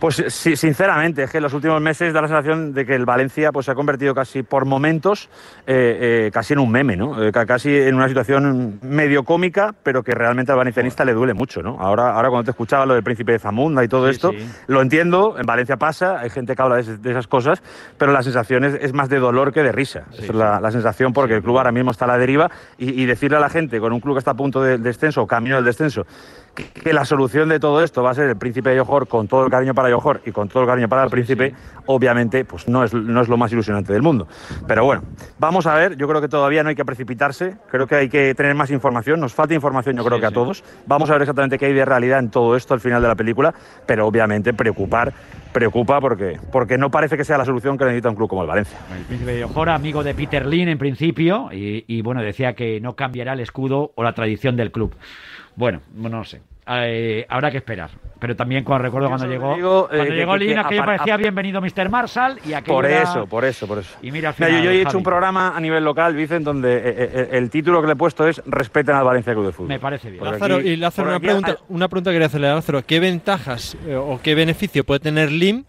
[0.04, 3.06] Pues sí, sinceramente, es que en los últimos meses da la sensación de que el
[3.06, 5.30] Valencia pues, se ha convertido casi por momentos
[5.66, 7.24] eh, eh, casi en un meme, ¿no?
[7.24, 11.32] Eh, ca- casi en una situación medio cómica, pero que realmente al valencianista le duele
[11.32, 11.78] mucho, ¿no?
[11.80, 14.46] Ahora, ahora cuando te escuchaba lo del príncipe de Zamunda y todo Sí, esto, sí.
[14.66, 17.62] lo entiendo, en Valencia pasa, hay gente que habla de, esas cosas,
[17.96, 20.02] pero la sensación es, es más de dolor que de risa.
[20.12, 23.02] Esa es la, la sensación porque el club ahora mismo está a la deriva y,
[23.02, 25.26] y decirle a la gente con un club que está a punto de descenso o
[25.26, 26.04] camino del descenso
[26.54, 29.44] que, la solución de todo esto va a ser el príncipe de Johor con todo
[29.44, 31.54] el cariño para Johor y con todo el cariño para el príncipe,
[31.86, 34.26] obviamente pues no es, no es lo más ilusionante del mundo.
[34.66, 35.02] Pero bueno,
[35.38, 38.34] vamos a ver, yo creo que todavía no hay que precipitarse, creo que hay que
[38.34, 41.22] tener más información, nos falta información yo creo Sí, que a todos, vamos a ver
[41.22, 43.54] exactamente qué hay de realidad en todo esto al final de la película,
[43.86, 45.12] pero obviamente preocupar,
[45.52, 48.48] preocupa porque, porque no parece que sea la solución que necesita un club como el
[48.48, 48.78] Valencia.
[48.96, 52.80] El príncipe de Ojora, amigo de Peter Lin en principio, y, y, bueno, decía que
[52.80, 54.94] no cambiará el escudo o la tradición del club.
[55.56, 56.40] Bueno, no sé.
[56.66, 57.90] Eh, habrá que esperar.
[58.18, 60.80] Pero también cuando recuerdo cuando llegó, digo, eh, cuando que- llegó que- Lin, que aquello
[60.82, 61.90] apar- parecía bienvenido Mr.
[61.90, 63.94] Marshall y aquello Por era- eso, por eso, por eso.
[64.00, 64.96] Y mira, al Mira, final, yo, yo he hecho Javi.
[64.96, 68.26] un programa a nivel local, Vicen, donde eh, eh, el título que le he puesto
[68.26, 69.68] es Respeten al Valencia Club de Fútbol.
[69.68, 70.24] Me parece bien.
[70.24, 72.82] Lázaro, aquí- y Lázaro, una aquí pregunta, hay- una pregunta que quería hacerle a Lázaro.
[72.86, 75.64] ¿Qué ventajas eh, o qué beneficio puede tener LIM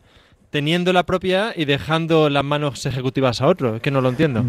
[0.55, 3.75] teniendo la propiedad y dejando las manos ejecutivas a otro?
[3.75, 4.41] Es que no lo entiendo.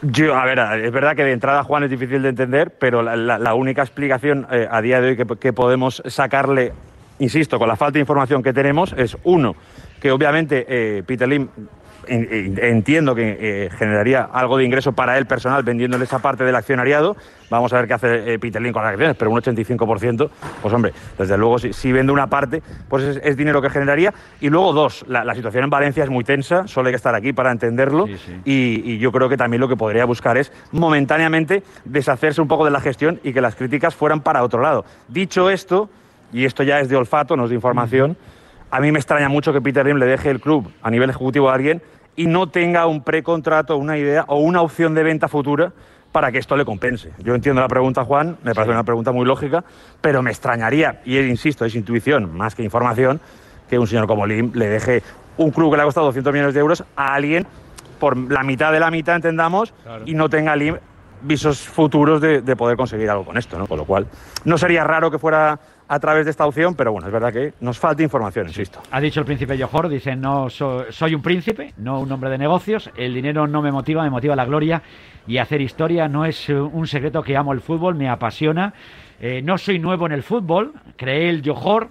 [0.00, 3.54] Yo, a ver, es verdad que de entrada Juan es difícil de entender, pero la,
[3.54, 6.72] única explicación eh, a día de hoy que, podemos sacarle,
[7.18, 9.56] insisto, con la falta de información que tenemos, es uno,
[10.00, 11.48] que obviamente eh, Peter Lim
[12.06, 17.16] entiendo que eh, generaría algo de ingreso para él personal vendiéndole esa parte del accionariado.
[17.50, 20.30] Vamos a ver qué hace eh, Peter Lim con las acciones, pero un 85%,
[20.62, 24.14] pues hombre, desde luego si, si vende una parte, pues es, es dinero que generaría.
[24.40, 27.14] Y luego dos, la, la situación en Valencia es muy tensa, solo hay que estar
[27.14, 28.06] aquí para entenderlo.
[28.06, 28.40] Sí, sí.
[28.44, 32.64] Y, y yo creo que también lo que podría buscar es momentáneamente deshacerse un poco
[32.64, 34.84] de la gestión y que las críticas fueran para otro lado.
[35.08, 35.90] Dicho esto,
[36.32, 38.16] y esto ya es de olfato, no es de información,
[38.70, 41.50] a mí me extraña mucho que Peter Lim le deje el club a nivel ejecutivo
[41.50, 41.82] a alguien
[42.16, 45.72] y no tenga un precontrato, una idea o una opción de venta futura
[46.12, 47.12] para que esto le compense.
[47.18, 49.64] Yo entiendo la pregunta, Juan, me parece una pregunta muy lógica,
[50.00, 53.20] pero me extrañaría, y insisto, es intuición más que información,
[53.68, 55.02] que un señor como Lim le deje
[55.36, 57.46] un club que le ha costado 200 millones de euros a alguien
[58.00, 59.72] por la mitad de la mitad, entendamos,
[60.04, 60.76] y no tenga Lim
[61.22, 63.66] visos futuros de, de poder conseguir algo con esto, ¿no?
[63.66, 64.06] Con lo cual,
[64.44, 65.60] no sería raro que fuera
[65.92, 68.80] a través de esta opción, pero bueno, es verdad que nos falta información, insisto.
[68.92, 72.38] Ha dicho el príncipe Johor, dice, no so- soy un príncipe, no un hombre de
[72.38, 74.80] negocios, el dinero no me motiva, me motiva la gloria
[75.26, 78.72] y hacer historia no es eh, un secreto que amo el fútbol, me apasiona,
[79.22, 81.88] Eh, no soy nuevo en el fútbol, creé el Johor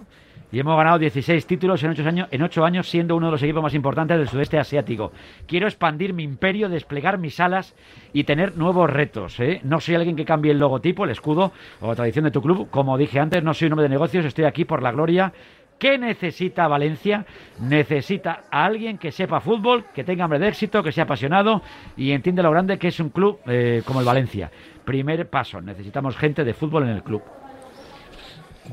[0.52, 3.42] y hemos ganado 16 títulos en 8 años, en ocho años siendo uno de los
[3.42, 5.12] equipos más importantes del sudeste asiático.
[5.46, 7.74] Quiero expandir mi imperio, desplegar mis alas
[8.12, 9.38] y tener nuevos retos.
[9.40, 9.60] ¿eh?
[9.64, 12.68] No soy alguien que cambie el logotipo, el escudo o la tradición de tu club.
[12.70, 15.32] Como dije antes, no soy un hombre de negocios, estoy aquí por la gloria
[15.80, 17.24] ¿Qué necesita Valencia?
[17.58, 21.62] Necesita a alguien que sepa fútbol, que tenga hambre de éxito, que sea apasionado
[21.96, 24.50] y entiende lo grande que es un club eh, como el Valencia.
[24.84, 27.22] Primer paso, necesitamos gente de fútbol en el club.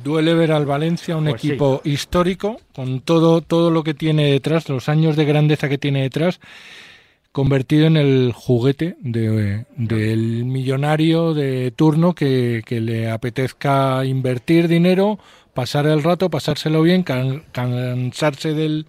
[0.03, 1.49] Duele ver al Valencia, un Pues sí.
[1.49, 6.01] equipo histórico, con todo, todo lo que tiene detrás, los años de grandeza que tiene
[6.03, 6.39] detrás,
[7.31, 15.19] convertido en el juguete de- del millonario de turno que, que le apetezca invertir dinero,
[15.53, 18.87] pasar el rato, pasárselo bien, can- cansarse del,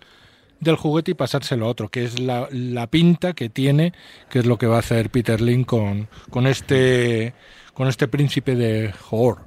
[0.61, 3.93] del juguete y pasárselo a otro, que es la, la pinta que tiene,
[4.31, 7.35] que es lo que va a hacer Peter Lin con, con este
[7.75, 9.39] con este príncipe de Johor.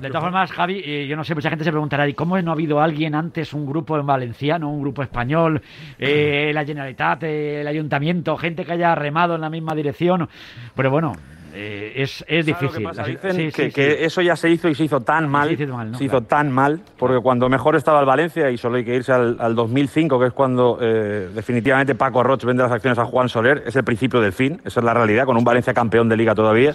[0.00, 2.50] De todas formas, Javi, eh, yo no sé, mucha gente se preguntará, ¿y cómo no
[2.50, 5.62] ha habido alguien antes, un grupo en valenciano, un grupo español,
[5.98, 10.28] eh, la Generalitat, eh, el Ayuntamiento, gente que haya remado en la misma dirección?
[10.74, 11.12] Pero bueno,
[11.54, 12.82] eh, es, es ¿Sabes lo que difícil.
[12.84, 13.04] pasa?
[13.04, 14.04] Dicen sí, que, sí, que sí.
[14.04, 15.98] eso ya se hizo y se hizo tan mal, se hizo mal, ¿no?
[15.98, 19.12] se hizo tan mal, porque cuando mejor estaba el Valencia, y solo hay que irse
[19.12, 23.28] al, al 2005, que es cuando eh, definitivamente Paco Roch vende las acciones a Juan
[23.28, 26.16] Soler, es el principio del fin, esa es la realidad, con un Valencia campeón de
[26.16, 26.74] liga todavía.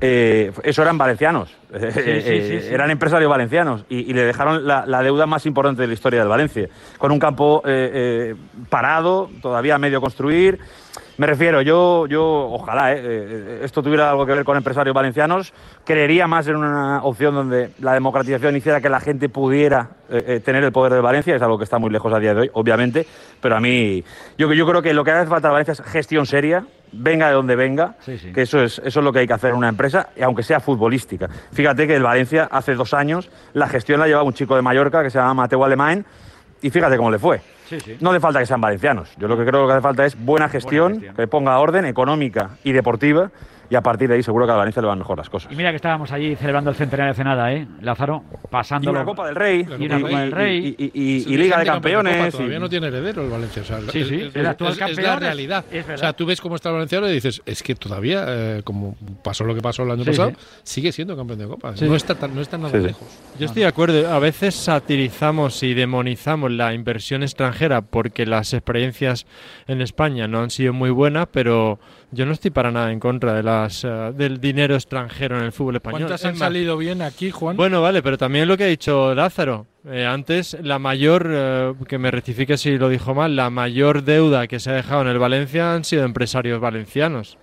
[0.00, 5.26] Eh, eso eran valencianos, Eh, eran empresarios valencianos, y, y le dejaron la, la deuda
[5.26, 8.34] más importante de la historia del Valencia, con un campo eh, eh,
[8.68, 10.58] parado, todavía a medio construir.
[11.20, 15.52] Me refiero, yo, yo ojalá eh, eh, esto tuviera algo que ver con empresarios valencianos,
[15.84, 20.40] creería más en una opción donde la democratización hiciera que la gente pudiera eh, eh,
[20.40, 22.50] tener el poder de Valencia, es algo que está muy lejos a día de hoy,
[22.54, 23.06] obviamente,
[23.38, 24.02] pero a mí,
[24.38, 27.34] yo, yo creo que lo que hace falta a Valencia es gestión seria, venga de
[27.34, 30.08] donde venga, que eso es, eso es lo que hay que hacer en una empresa,
[30.22, 31.28] aunque sea futbolística.
[31.52, 35.02] Fíjate que el Valencia hace dos años la gestión la llevaba un chico de Mallorca
[35.02, 36.06] que se llama Mateo Alemán,
[36.62, 37.40] y fíjate cómo le fue.
[37.68, 37.96] Sí, sí.
[38.00, 39.10] No hace falta que sean valencianos.
[39.16, 42.72] Yo lo que creo que hace falta es buena gestión, que ponga orden económica y
[42.72, 43.30] deportiva,
[43.70, 45.50] y a partir de ahí seguro que a Valencia le van mejor las cosas.
[45.52, 47.66] Y mira que estábamos allí celebrando el centenario de nada, ¿eh?
[47.80, 48.98] Lázaro, Y pasándolo.
[48.98, 50.76] una Copa del Rey, Y una Copa del Rey.
[50.76, 52.32] y, y- y- Sí, y Liga de campeón Campeones.
[52.34, 53.62] Todavía y- no tiene heredero el Valencia.
[53.62, 55.64] o sea, Sí, sí, es, el actual es- es campeón la realidad.
[55.94, 58.96] o sea, tú ves cómo está el Valenciano y dices, es que todavía, eh, como
[59.22, 60.36] pasó lo que pasó el año Sí, pasado, sí.
[60.64, 61.76] sigue siendo campeón de Copa.
[61.76, 61.86] Sí.
[61.88, 62.86] No, está tan, no está nada Sí, sí.
[62.88, 63.06] lejos.
[63.38, 64.10] Yo estoy de acuerdo.
[64.12, 69.26] A veces satirizamos y demonizamos la inversión extranjera porque las experiencias
[69.68, 71.78] en España no han sido muy buenas, pero
[72.12, 75.52] yo no estoy para nada en contra de las eh, del dinero extranjero en el
[75.52, 76.00] fútbol español.
[76.00, 77.56] ¿Cuántas han salido bien aquí, Juan?
[77.56, 79.66] Bueno, vale, pero también lo que ha dicho Lázaro.
[79.88, 84.46] Eh, antes, la mayor, eh, que me rectifique si lo dijo mal, la mayor deuda
[84.46, 87.38] que se ha dejado en el Valencia han sido empresarios valencianos.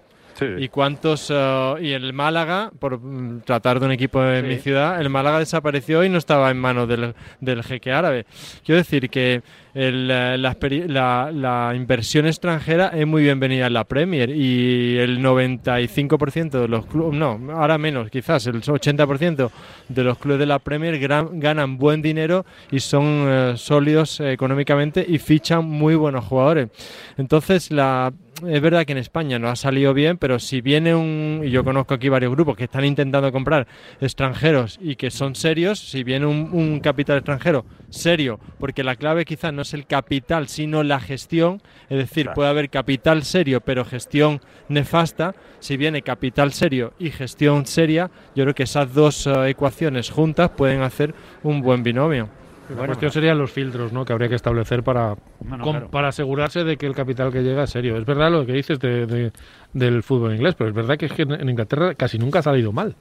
[0.59, 1.31] ¿Y cuántos?
[1.33, 4.47] eh, y el Málaga, por mm, tratar de un equipo en Sí.
[4.49, 8.25] mi ciudad, el Málaga desapareció y no estaba en manos del, del jeque árabe.
[8.65, 9.41] Quiero decir que
[9.73, 10.55] el, eh, la,
[10.87, 16.85] la- la inversión extranjera es muy bienvenida en la Premier y el 95% de los
[16.85, 19.51] clubes, no, ahora menos, quizás el 80%
[19.89, 24.31] de los clubes de la Premier gran- ganan buen dinero y son eh, sólidos eh,
[24.31, 26.69] económicamente y fichan muy buenos jugadores.
[27.17, 28.11] Entonces, la,
[28.45, 31.63] es verdad que en España no ha salido bien, pero si viene un, y yo
[31.63, 33.67] conozco aquí varios grupos que están intentando comprar
[33.99, 39.25] extranjeros y que son serios, si viene un, un capital extranjero serio, porque la clave
[39.25, 43.85] quizás no es el capital, sino la gestión, es decir, puede haber capital serio, pero
[43.85, 49.49] gestión nefasta, si viene capital serio y gestión seria, yo creo que esas dos eh,
[49.49, 52.29] ecuaciones juntas pueden hacer un buen binomio.
[52.75, 54.03] La cuestión serían los filtros ¿no?
[54.03, 55.89] que habría que establecer para, Bueno, claro.
[55.89, 57.97] para asegurarse de que el capital que llega es serio.
[57.97, 59.31] Es verdad lo que dices de, de-
[59.73, 62.71] del fútbol inglés, pero es verdad que, es que en Inglaterra casi nunca ha salido
[62.71, 62.95] mal.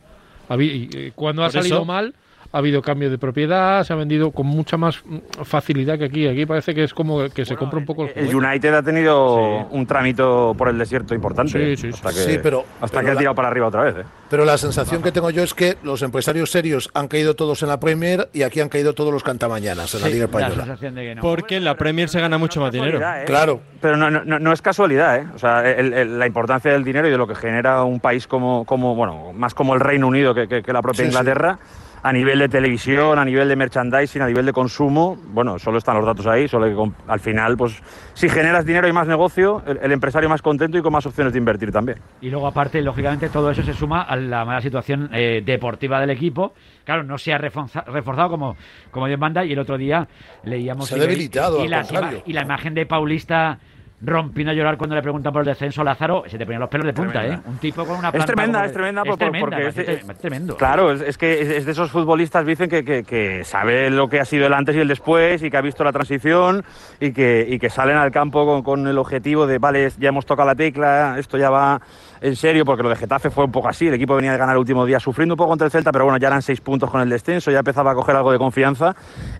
[0.50, 2.14] Eh, cuando ha Por salido eso- mal,
[2.56, 5.02] ha habido cambio de propiedad, se ha vendido con mucha más
[5.44, 6.26] facilidad que aquí.
[6.26, 8.36] Aquí parece que es como que se compra un poco el El juguete.
[8.48, 11.52] United ha tenido un tramito por el desierto importante.
[11.52, 11.94] Sí, sí, sí.
[11.94, 13.96] Hasta que, Sí, pero- hasta pero que ha la- tirado para arriba otra vez.
[13.98, 14.04] ¿eh?
[14.30, 17.68] Pero la sensación que tengo yo es que los empresarios serios han caído todos en
[17.68, 20.78] la Premier y aquí han caído todos los cantamañanas en la Liga Española.
[21.20, 22.98] Porque en la Premier se gana mucho más dinero.
[23.00, 23.24] ¿eh?
[23.26, 23.60] Claro.
[23.82, 25.26] Pero no, no- no es casualidad, ¿eh?
[25.34, 28.26] O sea, el- el- la importancia del dinero y de lo que genera un país
[28.26, 31.16] como, como bueno, más como el Reino Unido que, que- que la propia Sí, sí.
[31.16, 31.58] Inglaterra,
[32.06, 35.96] a nivel de televisión, a nivel de merchandising, a nivel de consumo, bueno, solo están
[35.96, 37.82] los datos ahí, solo que al final, pues,
[38.14, 41.32] si generas dinero y más negocio, el, el empresario más contento y con más opciones
[41.32, 41.98] de invertir también.
[42.20, 46.10] Y luego, aparte, lógicamente, todo eso se suma a la mala situación eh, deportiva del
[46.10, 46.54] equipo.
[46.84, 48.56] Claro, no se ha reforza- reforzado como,
[48.92, 49.44] como Dios manda.
[49.44, 50.06] Y el otro día
[50.44, 50.86] leíamos.
[50.86, 53.58] Se ha debilitado, al y la imagen de Paulista
[54.02, 56.68] rompiendo a llorar cuando le preguntan por el descenso a Lázaro, se te ponían los
[56.68, 57.36] pelos de punta, Tremenda.
[57.36, 57.50] ¿eh?
[57.50, 60.16] Un tipo con una Es tremenda, es tremenda, es por- por- tremenda, porque es- tre-
[60.16, 60.56] tremendo.
[60.56, 64.26] Claro, es, que es de esos futbolistas, dicen que, que, que sabe lo que ha
[64.26, 66.62] sido el antes y el después y que ha visto la transición
[67.00, 70.26] y que, y que salen al campo con, con el objetivo de, vale, ya hemos
[70.26, 71.80] tocado la tecla, esto ya va
[72.20, 74.54] en serio, porque lo de Getafe fue un poco así, el equipo venía de ganar
[74.56, 76.90] el último día sufriendo un poco contra el Celta, pero bueno, ya eran seis puntos
[76.90, 78.94] con el descenso, ya empezaba a coger algo de confianza,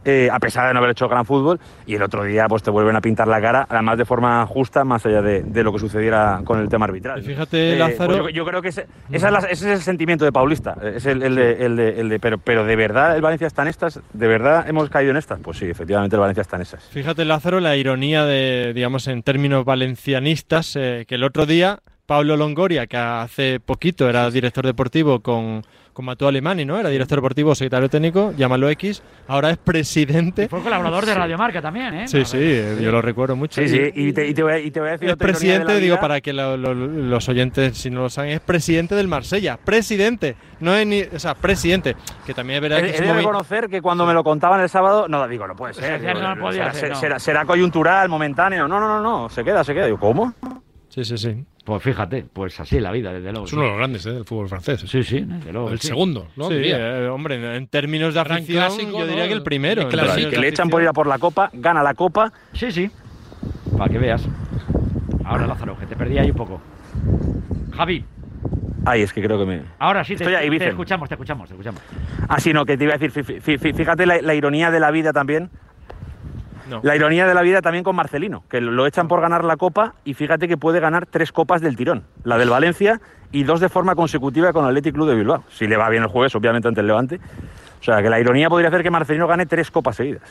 [0.05, 2.71] eh, a pesar de no haber hecho gran fútbol, y el otro día pues te
[2.71, 5.79] vuelven a pintar la cara, además de forma justa más allá de, de lo que
[5.79, 7.23] sucediera con el tema arbitral.
[7.23, 9.81] Fíjate, Eh, Lázaro- pues yo, yo creo que ese, esa es la- ese es el
[9.83, 10.77] sentimiento de Paulista.
[10.83, 13.63] Es el, el de, el de- el de- pero, pero de verdad el Valencia está
[13.63, 15.41] en estas, de verdad hemos caído en estas.
[15.41, 16.85] Pues sí, efectivamente el Valencia está en esas.
[16.85, 22.37] Fíjate, Lázaro, la ironía de, digamos, en términos valencianistas, eh, que el otro día Pablo
[22.37, 26.79] Longoria, que hace poquito era director deportivo con, con Matú Alemani, ¿no?
[26.79, 30.49] Era director deportivo, secretario técnico, llámalo X, ahora es presidente.
[30.49, 32.07] Fue colaborador de Radio Marca también, ¿eh?
[32.09, 32.39] Sí, sí,
[32.81, 33.61] yo lo recuerdo mucho.
[33.61, 35.25] Sí, sí, y te, y te voy, a, y te voy a decir Es de
[35.25, 38.95] presidente, la digo, para que lo- lo- los oyentes, si no lo saben, es presidente
[38.95, 39.57] del Marsella.
[39.57, 41.03] Presidente, no es ni.
[41.03, 41.97] O sea, presidente.
[42.25, 44.61] Que también es verdad He, que he es de reconocer que cuando me lo contaban
[44.61, 46.01] el sábado, no, digo, no puede Sí, ser.
[46.01, 46.95] digo, no podía será, ser, no.
[46.97, 48.69] será- será coyuntural, momentáneo.
[48.69, 49.87] No, no, no, no, se queda, se queda.
[49.87, 50.35] Digo, ¿cómo?
[50.89, 51.45] Sí, sí, sí.
[51.67, 53.45] Pues fíjate, pues así la vida, desde luego.
[53.47, 54.13] Es uno de los grandes ¿eh?
[54.13, 54.81] del fútbol francés.
[54.87, 55.69] Sí, sí, desde luego.
[55.71, 55.89] El sí.
[55.89, 56.49] segundo, ¿no?
[56.49, 56.79] Sí, Diría.
[57.01, 59.29] eh, hombre, en- términos de afición, clásico, yo diría ¿no?
[59.29, 59.83] que el primero.
[59.83, 60.13] El clásico.
[60.13, 62.33] términos que le echan por ir a por la copa, gana la copa.
[62.53, 62.89] Sí, sí.
[63.77, 64.25] Para que veas.
[65.25, 66.61] Ahora, Lázaro, que te perdí ahí un poco.
[67.75, 68.05] Javi,
[68.85, 69.63] Ay, es que creo que me.
[69.81, 71.81] ahora sí te, Estoy ahí, te escuchamos, te escuchamos, te escuchamos.
[72.29, 74.71] Ah, sí, no, que te iba a decir, fí- fí- fí- fíjate la, la ironía
[74.71, 75.51] de la vida también.
[76.69, 76.81] No.
[76.83, 79.95] La ironía de la vida también con Marcelino, que lo echan por ganar la copa
[80.05, 82.05] y fíjate que puede ganar tres copas del tirón.
[82.25, 83.01] La del Valencia
[83.33, 85.45] y dos de forma consecutiva con el Athletic Club de Bilbao.
[85.51, 87.21] Si le va bien el jueves, obviamente ante el Levante.
[87.81, 90.23] O sea, que la ironía podría hacer que Marcelino gane tres copas seguidas.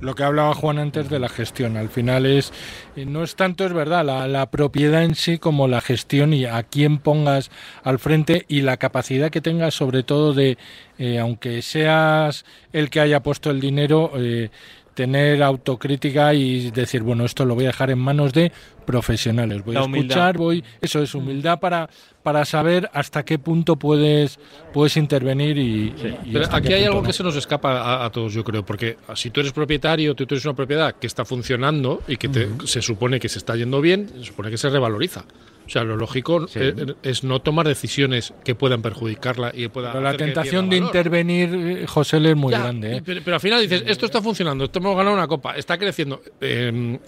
[0.00, 2.52] Lo que hablaba Juan antes de la gestión, al final es
[2.96, 6.46] eh, no es tanto es verdad la, la propiedad en sí como la gestión y
[6.46, 7.50] a quién pongas
[7.84, 10.58] al frente y la capacidad que tengas sobre todo de
[10.98, 14.50] eh, aunque seas el que haya puesto el dinero eh,
[14.94, 18.52] tener autocrítica y decir bueno esto lo voy a dejar en manos de
[18.86, 21.88] profesionales voy a escuchar voy eso es humildad para
[22.22, 24.38] para saber hasta qué punto puedes
[24.72, 25.92] puedes intervenir y,
[26.32, 27.06] Pero aquí hay algo no.
[27.06, 30.24] que se nos escapa a, a todos, yo creo, porque si tú eres propietario, tú,
[30.24, 33.80] eres una propiedad que está funcionando y que te- se supone que se está yendo
[33.80, 35.24] bien, se supone que se revaloriza.
[35.66, 40.04] O sea, lo lógico eh, es no tomar decisiones que puedan perjudicarla y pueda Pero
[40.04, 42.96] la tentación de intervenir, eh, José, es muy Ya, grande.
[42.96, 43.02] ¿eh?
[43.04, 46.20] Pero, pero al final dices, esto está funcionando, esto hemos ganado una copa, está creciendo.
[46.40, 46.98] Eh,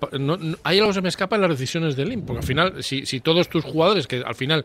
[0.00, 2.40] pa- no- no- hay algo que se me escapa en las decisiones del IM, porque
[2.40, 4.64] al final, si, si todos tus jugadores, que al final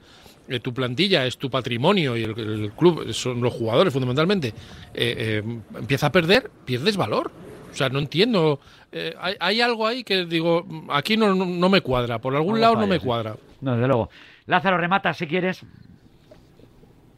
[0.49, 5.43] eh, tu plantilla es tu patrimonio y el, el club son los jugadores fundamentalmente, eh,
[5.43, 5.43] eh,
[5.77, 7.31] empieza a perder, pierdes valor.
[7.71, 8.59] O sea, no entiendo.
[8.95, 12.59] Eh, hay, hay algo ahí que digo, aquí no, no, no me cuadra, por algún
[12.61, 13.05] lado no me sí.
[13.05, 13.35] cuadra.
[13.61, 14.09] No, desde luego.
[14.47, 15.63] Lázaro, remata si quieres.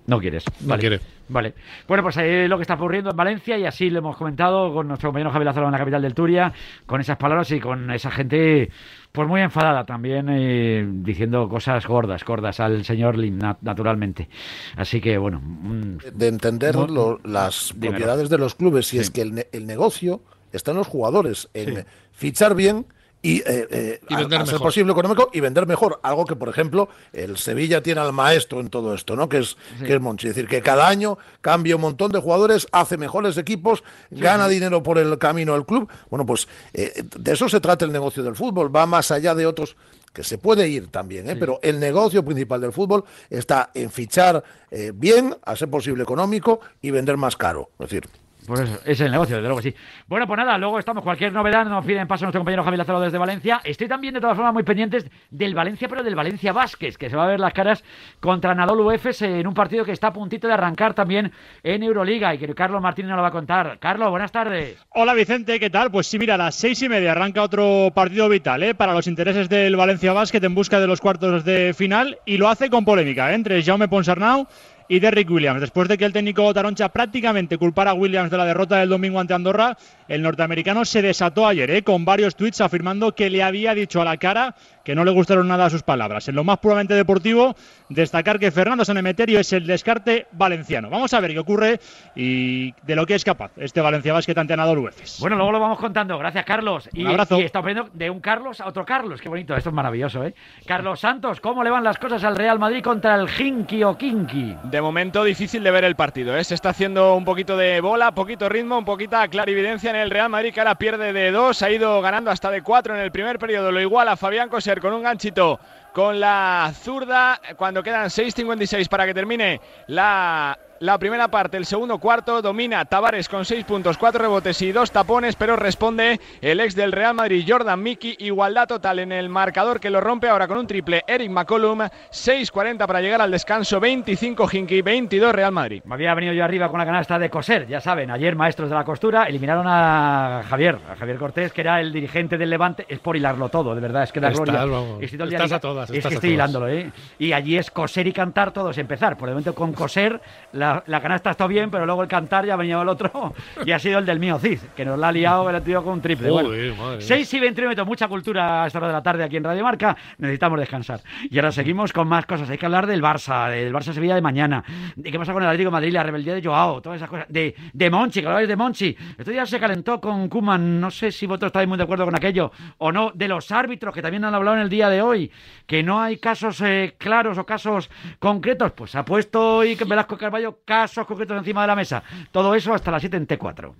[0.05, 0.45] No quieres.
[0.61, 0.79] No Vale.
[0.79, 0.99] quiere.
[1.29, 1.53] Vale.
[1.85, 4.87] Bueno, pues ahí lo que está ocurriendo en Valencia y así lo hemos comentado con
[4.87, 6.53] nuestro compañero Javier Lázaro en la capital del Turia,
[6.85, 8.71] con esas palabras y con esa gente
[9.11, 14.29] pues muy enfadada también, eh, diciendo cosas gordas, gordas al señor Lim, nat- naturalmente.
[14.77, 15.41] Así que, bueno.
[15.41, 17.91] mm, de entender lo- las Dímelo.
[17.91, 18.99] propiedades de los clubes, y Sí.
[18.99, 20.21] es que el, ne- el negocio
[20.57, 22.85] está en los jugadores, en fichar bien
[23.21, 24.67] y, eh, eh, Y a- vender a ser mejor.
[24.67, 25.99] posible económico y vender mejor.
[26.03, 29.27] Algo que, por ejemplo, el Sevilla tiene al maestro en todo esto, ¿no?
[29.27, 30.27] Que es, que es Monchi.
[30.27, 34.83] Es decir, que cada año cambia un montón de jugadores, hace mejores equipos, gana dinero
[34.83, 35.89] por el camino del club.
[36.09, 38.73] Bueno, pues eh, de eso se trata el negocio del fútbol.
[38.73, 39.75] Va más allá de otros
[40.13, 41.35] que se puede ir también, ¿eh?
[41.35, 46.59] pero el negocio principal del fútbol está en fichar eh, bien, a ser posible económico
[46.81, 47.69] y vender más caro.
[47.79, 48.07] Es decir,
[48.47, 49.75] Pues eso, es el negocio, desde luego sí.
[50.07, 51.03] Bueno, pues nada, luego estamos.
[51.03, 53.60] Cualquier novedad nos piden paso nuestro compañero Javier Lázaro desde Valencia.
[53.62, 57.17] Estoy también, de todas formas, muy pendientes del Valencia, pero del Valencia Vázquez, que se
[57.17, 57.83] va a ver las caras
[58.21, 62.33] contra Anadolu Efes en un partido que está a puntito de arrancar también en Euroliga
[62.33, 63.79] y que Carlos Martínez nos lo va a contar.
[63.79, 64.77] Carlos, buenas tardes.
[64.91, 65.91] Hola Vicente, ¿qué tal?
[65.91, 68.73] Pues sí, mira, a las seis y media arranca otro partido vital ¿eh?
[68.73, 72.47] para los intereses del Valencia Basket en busca de los cuartos de final y lo
[72.47, 73.36] hace con polémica ¿eh?
[73.36, 74.47] entre Jaume Ponsarnau
[74.88, 75.62] y Derrick Williams.
[75.62, 79.19] Después de que el técnico Taroncha prácticamente culpara a Williams de la derrota del domingo
[79.19, 81.83] ante Andorra, el norteamericano se desató ayer ¿eh?
[81.83, 84.55] con varios tweets afirmando que le había dicho a la cara
[84.87, 86.29] que no le gustaron nada sus palabras.
[86.29, 87.57] En lo más puramente deportivo,
[87.89, 90.89] destacar que Fernando Sanemeterio es el descarte valenciano.
[90.89, 91.81] Vamos a ver qué ocurre
[92.15, 95.17] y de lo que es capaz este Valencia Basket ante Anadolu Efes.
[95.19, 96.17] Bueno, luego lo vamos contando.
[96.17, 96.89] Gracias, Carlos.
[96.93, 97.37] Y, Un abrazo.
[97.37, 99.19] y está aprendiendo de un Carlos a otro Carlos.
[99.19, 100.33] Qué bonito, esto es maravilloso, ¿eh?
[100.65, 104.55] Carlos Santos, ¿cómo le van las cosas al Real Madrid contra el Hinky o Kinky?
[104.63, 106.37] De momento difícil de ver el partido.
[106.37, 106.45] ¿eh?
[106.45, 110.29] Se está haciendo un poquito de bola, poquito ritmo, un poquita clarividencia en el Real
[110.29, 111.62] Madrid que ahora pierde de dos.
[111.62, 113.71] Ha ido ganando hasta de cuatro en el primer periodo.
[113.71, 115.60] Lo iguala Fabián Coser con un ganchito
[115.93, 121.97] con la zurda cuando quedan 6.56 para que termine la la primera parte, el segundo
[121.97, 126.75] cuarto, domina Tavares con 6 puntos, 4 rebotes y 2 tapones, pero responde el ex
[126.75, 130.57] del Real Madrid, Jordan Mickey, igualdad total en el marcador que lo rompe ahora con
[130.57, 135.81] un triple Eric McCollum, 6.40 para llegar al descanso, 25 Hinky, 22 Real Madrid.
[135.85, 138.75] Me había venido yo arriba con la canasta de coser, ya saben, ayer maestros de
[138.75, 142.99] la costura eliminaron a Javier, a Javier Cortés, que era el dirigente del Levante, es
[142.99, 144.65] por hilarlo todo, de verdad, es que da Estás, gloria.
[144.65, 146.49] vamos, Estoy todo el día estás a todas, es estás que a estoy todas.
[146.49, 146.91] hilándolo, ¿eh?
[147.19, 149.17] Y allí es coser y cantar todos, empezar.
[149.17, 150.19] Por el momento con coser,
[150.53, 153.34] la, la canasta está bien, pero luego el cantar ya venía el otro
[153.65, 155.93] y ha sido el del mío Cid, que nos la ha liado, el tío con
[155.93, 156.30] un triple.
[156.30, 157.06] Bueno, Joder, madre mía.
[157.06, 159.63] 6 y 21 minutos, mucha cultura a esta hora de la tarde aquí en Radio
[159.63, 159.95] Marca.
[160.17, 161.01] Necesitamos descansar.
[161.30, 162.49] Y ahora seguimos con más cosas.
[162.49, 164.63] Hay que hablar del Barça, del Barça Sevilla de mañana.
[164.96, 167.27] De qué pasa con el Atlético de Madrid, la rebeldía de Joao, todas esas cosas.
[167.29, 168.96] De, de Monchi, que habláis de Monchi.
[169.17, 170.79] Esto ya se calentó con Kuman.
[170.79, 173.12] No sé si vosotros estáis muy de acuerdo con aquello o no.
[173.13, 175.31] De los árbitros que también han hablado en el día de hoy.
[175.65, 177.89] Que no hay casos eh, claros o casos
[178.19, 178.71] concretos.
[178.73, 182.03] Pues ha puesto hoy Velasco Carballo casos concretos encima de la mesa.
[182.31, 183.73] Todo eso hasta las 7 en T4.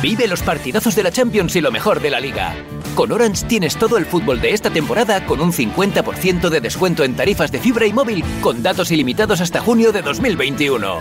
[0.00, 2.54] Vive los partidazos de la Champions y lo mejor de la liga.
[2.94, 7.16] Con Orange tienes todo el fútbol de esta temporada con un 50% de descuento en
[7.16, 10.98] tarifas de fibra y móvil con datos ilimitados hasta junio de 2021.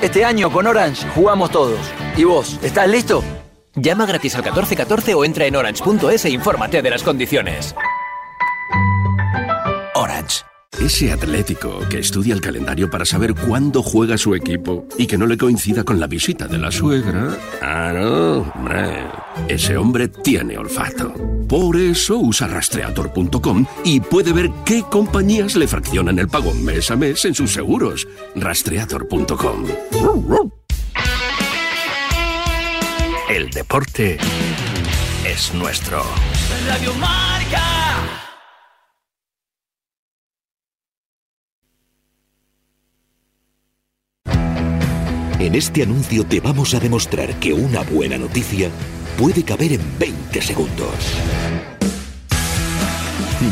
[0.00, 1.78] Este año con Orange jugamos todos.
[2.16, 3.22] ¿Y vos, estás listo?
[3.74, 7.74] Llama gratis al 1414 o entra en orange.es e infórmate de las condiciones.
[9.94, 10.49] Orange.
[10.80, 15.26] Ese Atlético que estudia el calendario para saber cuándo juega su equipo y que no
[15.26, 17.36] le coincida con la visita de la suegra.
[17.60, 19.04] Ah, no, hombre.
[19.46, 21.12] Ese hombre tiene olfato.
[21.46, 26.96] Por eso usa rastreator.com y puede ver qué compañías le fraccionan el pago mes a
[26.96, 28.08] mes en sus seguros.
[28.34, 29.66] Rastreator.com.
[33.28, 34.18] El deporte
[35.26, 36.02] es nuestro.
[36.66, 37.79] Radio Marca.
[45.40, 48.68] En este anuncio te vamos a demostrar que una buena noticia
[49.16, 50.94] puede caber en 20 segundos.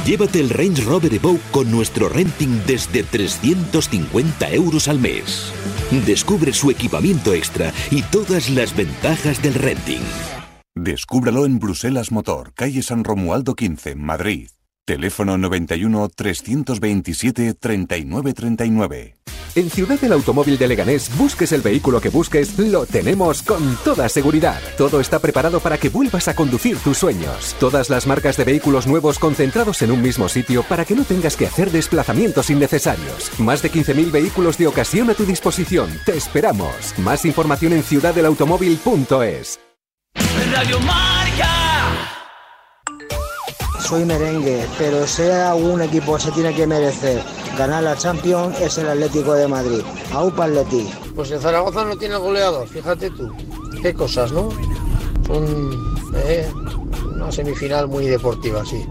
[0.05, 5.51] Llévate el Range Rover Evoque con nuestro renting desde 350 euros al mes.
[6.05, 10.03] Descubre su equipamiento extra y todas las ventajas del renting.
[10.75, 14.51] Descúbralo en Bruselas Motor, calle San Romualdo 15, Madrid.
[14.85, 19.15] Teléfono 91 327 3939.
[19.59, 24.09] En Ciudad del Automóvil de Leganés, busques el vehículo que busques, lo tenemos con toda
[24.09, 24.61] seguridad.
[24.77, 27.57] Todo está preparado para que vuelvas a conducir tus sueños.
[27.59, 31.37] Todas las marcas de vehículos nuevos concentrados en un mismo sitio para que no tengas
[31.37, 33.33] que hacer desplazamientos innecesarios.
[33.41, 35.91] Más de 15.000 vehículos de ocasión a tu disposición.
[36.07, 36.97] Te esperamos.
[36.97, 39.59] Más información en ciudadelautomóvil.es.
[40.53, 41.49] Radio Marca.
[43.81, 48.89] Soy merengue, pero sea un equipo se tiene que merecer ganar la Champions es el
[48.89, 49.83] Atlético de Madrid.
[50.13, 50.89] Aupa Atleti.
[51.17, 53.33] Pues el Zaragoza no tiene goleador, fíjate tú.
[53.83, 54.49] Qué cosas, ¿no?
[55.27, 56.49] Son eh,
[57.15, 58.87] una semifinal muy deportiva, sí.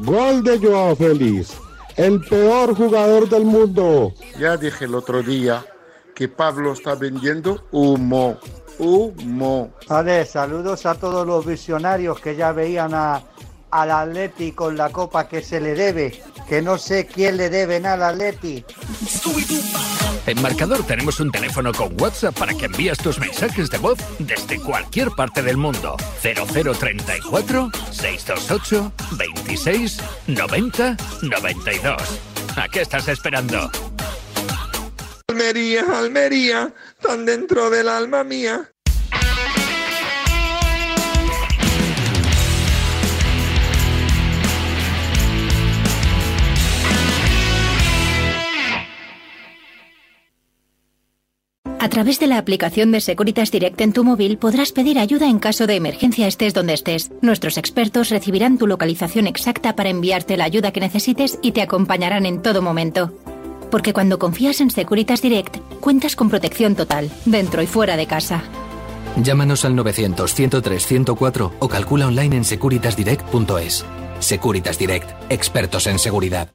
[0.00, 1.54] Gol de Joao Félix,
[1.96, 4.12] el peor jugador del mundo.
[4.38, 5.64] Ya dije el otro día
[6.14, 8.36] que Pablo está vendiendo humo.
[8.80, 9.70] Humo.
[9.88, 13.22] Vale, saludos a todos los visionarios que ya veían a,
[13.70, 17.78] al Atleti con la copa que se le debe, que no sé quién le debe
[17.78, 18.64] nada al Atleti.
[20.26, 24.60] En Marcador tenemos un teléfono con WhatsApp para que envíes tus mensajes de voz desde
[24.60, 25.96] cualquier parte del mundo.
[26.20, 31.96] 0034 628 26 90 92.
[32.56, 33.70] ¿A qué estás esperando?
[35.28, 38.72] Almería, Almería, tan dentro del alma mía.
[51.88, 55.38] A través de la aplicación de Securitas Direct en tu móvil podrás pedir ayuda en
[55.38, 57.10] caso de emergencia estés donde estés.
[57.22, 62.26] Nuestros expertos recibirán tu localización exacta para enviarte la ayuda que necesites y te acompañarán
[62.26, 63.14] en todo momento.
[63.70, 68.42] Porque cuando confías en Securitas Direct, cuentas con protección total, dentro y fuera de casa.
[69.16, 73.86] Llámanos al 900-103-104 o calcula online en securitasdirect.es.
[74.18, 76.50] Securitas Direct, expertos en seguridad.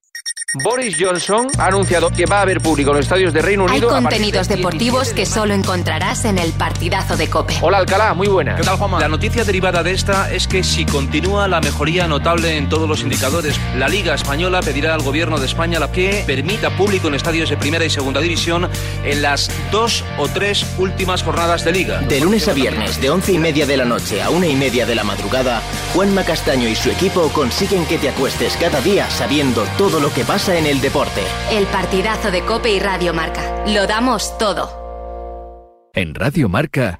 [0.62, 3.78] Boris Johnson ha anunciado que va a haber público en los estadios de Reino Hay
[3.78, 3.89] Unido.
[3.89, 7.56] partir contenidos del deportivos que solo encontrarás en el partidazo de Cope.
[7.62, 8.56] Hola Alcalá, muy buena.
[8.56, 8.99] ¿Qué tal Juanma?
[8.99, 13.01] La noticia derivada de esta es que si continúa la mejoría notable en todos los
[13.01, 17.49] indicadores, la Liga Española pedirá al Gobierno de España la que permita público en estadios
[17.49, 18.70] de primera y segunda división
[19.04, 22.01] en las dos o tres últimas jornadas de Liga.
[22.01, 24.86] De lunes a viernes, de once y media de la noche a una y media
[24.86, 25.64] de la madrugada,
[25.95, 30.24] Juanma Castaño y su equipo consiguen que te acuestes cada día sabiendo todo lo que
[30.24, 31.22] pasa pasa en el deporte.
[31.52, 33.64] El partidazo de Cope y Radio Marca.
[33.66, 35.89] Lo damos todo.
[35.94, 37.00] En Radio Marca.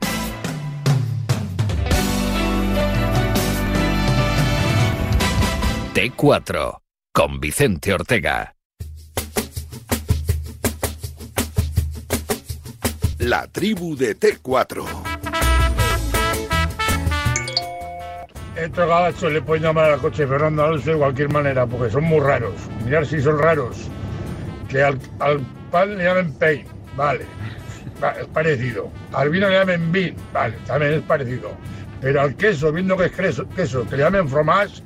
[5.94, 6.80] T4
[7.12, 8.56] con Vicente Ortega.
[13.18, 15.43] La tribu de T4.
[18.64, 22.22] Estos gabachos le pueden llamar al coche Fernando Alonso de cualquier manera, porque son muy
[22.22, 22.54] raros.
[22.86, 23.90] Mirar si son raros.
[24.70, 27.26] Que al, al pan le llamen pain, vale,
[28.02, 28.90] va, es parecido.
[29.12, 31.52] Al vino le llamen vin, vale, también es parecido.
[32.04, 34.84] Pero al queso, viendo que es queso, queso que le llamen fromage,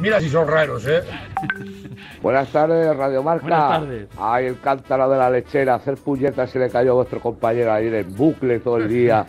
[0.00, 1.02] mira si son raros, ¿eh?
[2.20, 3.46] Buenas tardes, Radio Marca.
[3.46, 4.08] Buenas tardes.
[4.18, 7.86] Ay, el cántaro de la lechera, hacer puñetas se le cayó a vuestro compañero ahí
[7.86, 9.24] en bucle todo el día.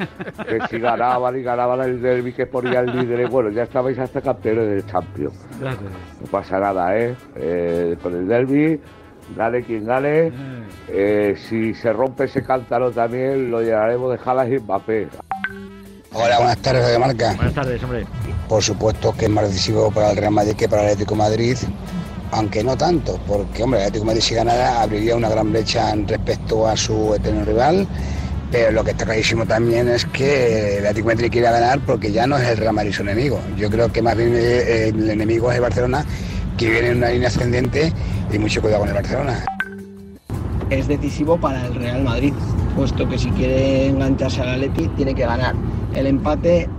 [0.48, 3.30] que si ganaban y ganaban el derby que ponía el líder.
[3.30, 5.36] Bueno, ya estabais hasta campeones del Champions.
[5.62, 7.16] No pasa nada, ¿eh?
[7.36, 8.82] Eh, con el derby,
[9.38, 10.32] gane quien gane.
[10.88, 15.08] Eh, si se rompe ese cántaro también, lo llenaremos de jalas y Mbappé.
[16.14, 17.34] Hola, buenas tardes, Radio Marca.
[17.36, 18.06] Buenas tardes, hombre.
[18.48, 21.18] Por supuesto que es más decisivo para el Real Madrid que para el Atlético de
[21.20, 21.58] Madrid,
[22.32, 25.92] aunque no tanto, porque hombre, el Atlético de Madrid si ganara abriría una gran brecha
[25.92, 27.88] en respecto a su eterno rival,
[28.52, 32.12] pero lo que está clarísimo también es que el Atlético de Madrid quiere ganar porque
[32.12, 33.40] ya no es el Real Madrid su enemigo.
[33.56, 36.04] Yo creo que más bien el enemigo es el Barcelona,
[36.58, 37.94] que viene en una línea ascendente
[38.34, 39.46] y mucho cuidado con el Barcelona.
[40.72, 42.34] es decisivo para el Real Madrid,
[42.76, 45.56] puesto que si quiere engancharse al Atleti tiene que ganar.
[45.94, 46.70] El empate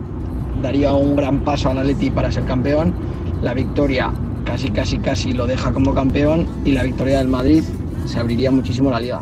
[0.62, 2.94] daría un gran paso al Atleti para ser campeón,
[3.42, 4.12] la victoria
[4.44, 7.62] casi casi casi lo deja como campeón y la victoria del Madrid
[8.06, 9.20] se abriría muchísimo la liga.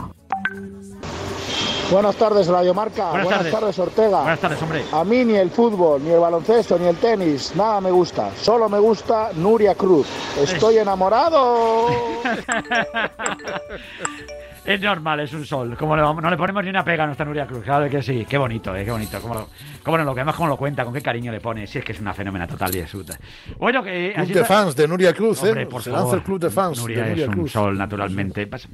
[1.90, 3.10] Buenas tardes, Radio Marca.
[3.10, 3.60] Buenas Buenas, tardes.
[3.60, 3.78] tardes.
[3.78, 4.20] Ortega.
[4.20, 4.84] Buenas tardes, hombre.
[4.92, 8.30] A mí ni el fútbol, ni el baloncesto, ni el tenis, nada me gusta.
[8.36, 10.06] Solo me gusta Nuria Cruz.
[10.38, 11.86] Estoy enamorado.
[14.68, 15.76] Es normal, es un sol.
[15.78, 17.64] Como no, no le ponemos ni una pega a nuestra Nuria Cruz.
[17.64, 18.26] Claro que sí.
[18.28, 19.18] Qué bonito, eh, qué bonito.
[19.22, 19.48] Cómo, lo-
[19.82, 21.66] cómo nos lo que además cómo lo cuenta, con qué cariño le pone.
[21.66, 23.18] Si es que es una fenómena total y absoluta.
[23.56, 24.10] Bueno, que.
[24.12, 25.66] Club así de está- fans de Nuria Cruz, Hombre, ¿eh?
[25.66, 26.04] por Se favor.
[26.04, 28.48] lanza el club de fans Nuria, de Nuria es un sol, naturalmente.
[28.50, 28.68] Pas-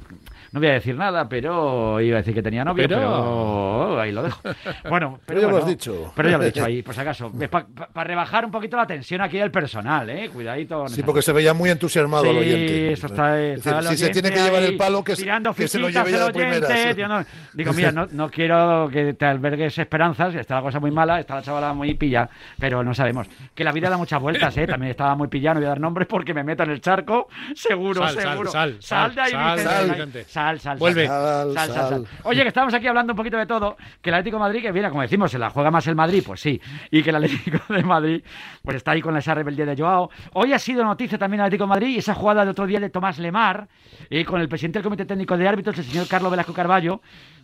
[0.51, 4.11] No voy a decir nada, pero iba a decir que tenía novio, pero, Pero- ahí
[4.11, 4.41] lo dejo.
[4.89, 6.11] Bueno, pero, Pero ya lo has dicho.
[6.15, 7.31] Pero ya lo he dicho ahí, por si acaso.
[7.49, 10.29] Para rebajar un poquito la tensión aquí del personal, ¿eh?
[10.31, 10.87] Cuidadito.
[10.89, 12.91] Sí, porque se veía muy entusiasmado el Sí, oyente.
[12.93, 15.13] eso está, Es está decir, el si se tiene que llevar el palo, que,
[15.55, 17.23] que se lo de oyente, tío, no.
[17.53, 21.35] Digo, mira, no, no quiero que te albergues esperanzas, está la cosa muy mala, está
[21.35, 22.29] la chavala muy pilla,
[22.59, 23.27] pero no sabemos.
[23.53, 24.67] Que la vida da muchas vueltas, ¿eh?
[24.67, 27.27] También estaba muy pillado, no voy a dar nombres porque me meto en el charco,
[27.53, 28.51] seguro, Sal, sal, seguro.
[28.51, 31.07] sal, sal, de ahí, sal, sal, sal, sal, sal, Vuelve.
[31.07, 32.07] Sal, sal, sal, Sal.
[32.23, 34.71] Oye, que estamos aquí hablando un poquito de todo, que el Atlético de Madrid, que
[34.71, 36.59] viene, como decimos, se la juega más el Madrid, pues sí,
[36.91, 38.23] y que el Atlético de Madrid,
[38.63, 40.09] pues está ahí con esa rebeldía de Joao.
[40.33, 42.79] Hoy ha sido noticia también el Atlético de Madrid y esa jugada de otro día
[42.79, 43.67] de Tomás Lemar,
[44.09, 47.01] y con el presidente del Comité Técnico de Árbitros, el señor Carlos Velasco Carballo,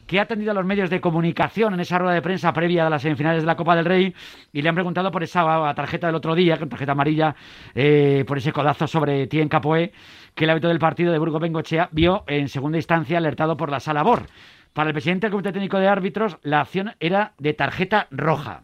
[0.07, 2.89] que ha atendido a los medios de comunicación en esa rueda de prensa previa a
[2.89, 4.13] las semifinales de la Copa del Rey
[4.51, 7.35] y le han preguntado por esa tarjeta del otro día, tarjeta amarilla,
[7.73, 9.91] eh, por ese codazo sobre Tien Capoe,
[10.35, 13.79] que el árbitro del partido de Burgos Bengochea vio en segunda instancia alertado por la
[13.79, 14.25] sala BOR.
[14.73, 18.63] Para el presidente del Comité Técnico de Árbitros, la acción era de tarjeta roja.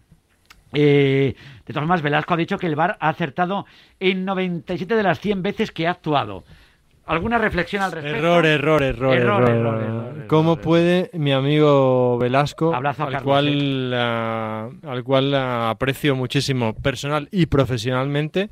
[0.74, 3.66] Eh, de todas formas, Velasco ha dicho que el VAR ha acertado
[4.00, 6.44] en 97 de las 100 veces que ha actuado.
[7.08, 8.18] ¿Alguna reflexión al respecto?
[8.18, 9.50] Error, error, error, Error, error.
[9.50, 15.70] error, error, ¿Cómo puede mi amigo Velasco, Abrazo a al, cual, ah, al cual ah,
[15.70, 18.50] aprecio muchísimo personal y profesionalmente,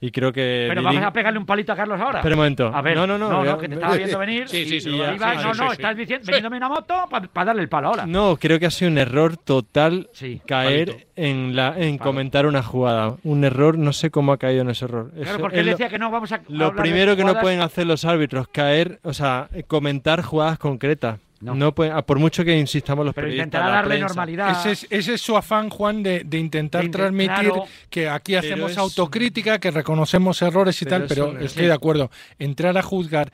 [0.00, 0.66] y creo que...
[0.68, 2.18] Pero diri- vamos a pegarle un palito a Carlos ahora.
[2.20, 2.70] Espera un momento.
[2.74, 4.48] A ver, No, no, no, ya- que te estaba viendo venir.
[4.48, 6.00] Sí, sí, sí, y ya, iba- sí, no, sí, no, sí, estás sí.
[6.00, 6.94] diciendo, vendiéndome una moto
[7.32, 8.06] para darle el palo ahora.
[8.06, 10.08] No, creo que ha sido un error total
[10.46, 11.06] caer palito.
[11.16, 13.16] en la en comentar una jugada.
[13.24, 15.10] Un error, no sé cómo ha caído en ese error.
[15.10, 17.34] Claro, Eso porque él lo- decía que no vamos a Lo de primero que no
[17.40, 21.18] pueden hacer los árbitros, caer, o sea, comentar jugadas concretas.
[21.40, 24.50] No, pueden- ah, por mucho que insistamos los Pero periodistas, intentará darle normalidad.
[24.60, 27.64] Ese es, ese es su afán, Juan, de, de intentar De transmitir claro.
[27.88, 31.64] que aquí Pero hacemos es- autocrítica, que reconocemos errores y Pero tal, pero no- estoy
[31.66, 32.10] de acuerdo.
[32.38, 33.32] Entrar a juzgar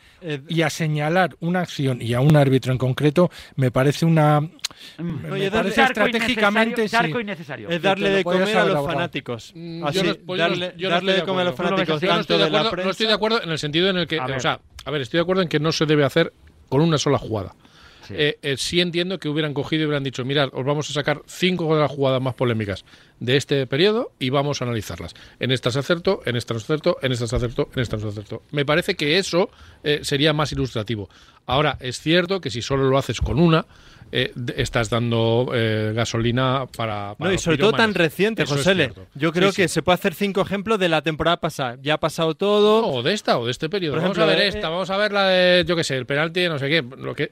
[0.49, 4.41] y a señalar una acción y a un árbitro en concreto me parece una...
[4.41, 4.49] Mm.
[4.99, 6.81] Me, Oye, me darle- parece Charco estratégicamente...
[6.83, 7.23] innecesario, sí.
[7.23, 7.69] innecesario.
[7.71, 9.53] Es darle de comer a los fanáticos.
[9.55, 11.45] Mm, Así, yo no- pues yo no- darle, yo no darle estoy de comer a
[11.45, 11.71] los acuerdo.
[11.77, 14.07] fanáticos Yo no estoy de acuerdo- no estoy de acuerdo en el sentido en el
[14.07, 14.37] que, A ver.
[14.37, 16.33] o sea, a ver, estoy de acuerdo en que no se debe hacer
[16.69, 17.55] con una sola jugada.
[18.07, 18.15] Sí.
[18.17, 21.23] Eh, eh, sí entiendo que hubieran cogido y hubieran dicho, mirad, os vamos a sacar
[21.27, 22.85] cinco de las jugadas más polémicas
[23.21, 25.15] de este periodo y vamos a analizarlas.
[25.41, 28.43] En estas acerto, en estas acerto, en estas acerto, en estas acerto.
[28.51, 29.51] Me parece que eso
[29.83, 31.09] eh, sería más ilustrativo.
[31.47, 33.67] Ahora, es cierto que si solo lo haces con una,
[34.13, 38.61] eh, estás dando eh, gasolina para, para No, y sobre todo tan reciente, Eso es
[38.61, 39.07] José cierto.
[39.15, 39.75] Yo creo Sí, que sí.
[39.75, 41.77] se puede hacer cinco ejemplos de la temporada pasada.
[41.83, 42.87] Ya ha pasado todo.
[42.87, 43.95] O de esta, o de este periodo.
[43.95, 45.97] Por vamos ejemplo, a ver eh, esta, vamos a ver la de, yo qué sé,
[45.97, 47.31] el penalti no sé qué, lo que,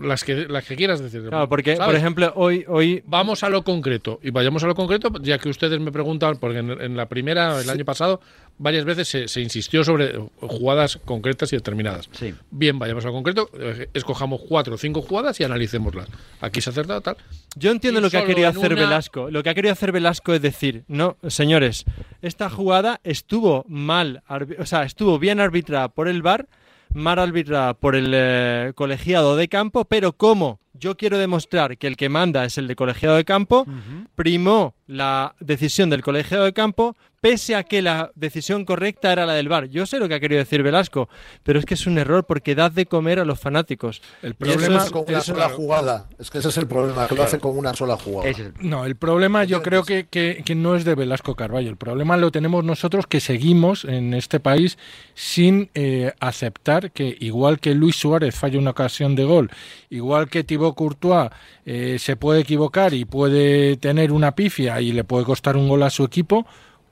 [0.00, 1.22] las que las que quieras decir.
[1.28, 1.86] Claro, porque, ¿sabes?
[1.86, 4.20] por ejemplo, hoy, hoy Vamos a lo concreto.
[4.22, 7.60] Y vayamos a lo concreto, ya que ustedes me preguntan, porque en, en la primera,
[7.60, 8.20] el año pasado,
[8.58, 12.08] varias veces se, se insistió sobre jugadas concretas y determinadas.
[12.50, 16.08] Bien, vayamos a lo concreto, eh, escojamos cuatro o cinco jugadas y analicémoslas.
[16.40, 17.16] Aquí se ha acertado tal.
[17.56, 19.30] Yo entiendo Y lo que ha querido hacer una- Velasco.
[19.30, 21.84] Lo que ha querido hacer Velasco es decir, no, señores,
[22.22, 24.22] esta jugada estuvo mal,
[24.58, 26.48] o sea, estuvo bien arbitrada por el VAR,
[26.94, 31.96] mal arbitrada por el eh, colegiado de campo, pero como yo quiero demostrar que el
[31.96, 33.66] que manda es el de colegiado de campo,
[34.14, 39.32] primó la decisión del colegiado de campo, pese a que la decisión correcta era la
[39.32, 39.66] del VAR.
[39.68, 41.08] Yo sé lo que ha querido decir Velasco,
[41.42, 44.00] pero es que es un error porque dad de comer a los fanáticos.
[44.22, 46.08] El eso es con una sola jugada.
[46.20, 48.30] Es que ese es el problema, que lo hacen con una sola jugada.
[48.60, 51.68] No, el problema yo creo que, que- que no es de Velasco Carballo.
[51.68, 54.78] El problema lo tenemos nosotros que seguimos en este país
[55.14, 59.50] sin eh, aceptar que igual que Luis Suárez falla una ocasión de gol,
[59.90, 61.30] igual que Thibaut Courtois
[61.64, 65.82] eh, se puede equivocar y puede tener una pifia y le puede costar un gol
[65.82, 66.46] a su equipo,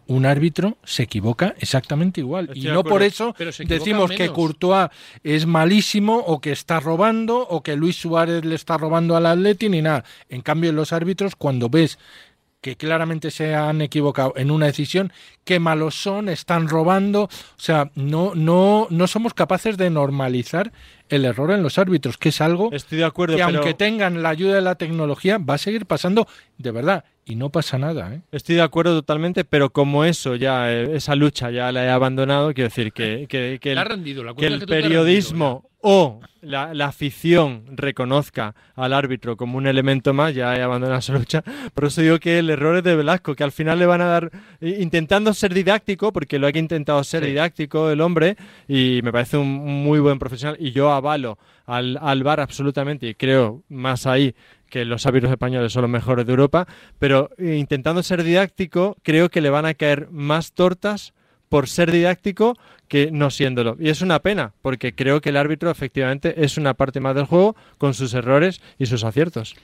[0.06, 2.46] un árbitro se equivoca exactamente igual.
[2.46, 3.34] Estoy y no por eso
[3.66, 4.28] decimos que.
[4.28, 4.88] Courtois
[5.22, 9.68] es malísimo o que está robando o que Luis Suárez le está robando al Atleti
[9.68, 10.04] ni nada.
[10.28, 11.98] En cambio, los árbitros, cuando ves
[12.64, 15.12] que claramente se han equivocado en una decisión,
[15.44, 20.72] qué malos son, están robando, o sea, no, no, no somos capaces de normalizar
[21.10, 24.22] el error en los árbitros, que es algo Estoy de acuerdo, que pero- aunque tengan
[24.22, 28.14] la ayuda de la tecnología, va a seguir pasando de verdad, y no pasa nada,
[28.14, 28.22] ¿eh?
[28.32, 32.54] Estoy de acuerdo totalmente, pero como eso ya, eh, esa lucha ya la he abandonado,
[32.54, 34.80] quiero decir que, que, que La el, rendido, la que el que
[35.86, 41.12] o la, la afición reconozca al árbitro como un elemento más, ya he abandonado esa
[41.12, 41.42] lucha.
[41.74, 44.06] Por eso digo que el error es de Velasco, que al final le van a
[44.06, 44.30] dar,
[44.62, 47.30] intentando ser didáctico, porque lo ha intentado ser Sí.
[47.30, 49.46] didáctico el hombre, y me parece un
[49.84, 54.34] muy buen profesional, y yo avalo al, al VAR absolutamente, y creo más ahí
[54.70, 56.66] que los árbitros españoles son los mejores de Europa,
[56.98, 61.12] pero eh, intentando ser didáctico, creo que le van a caer más tortas
[61.54, 63.76] por ser didáctico que no siéndolo.
[63.78, 67.26] Y es una pena, porque creo que el árbitro efectivamente es una parte más del
[67.26, 69.54] juego con sus errores y sus aciertos.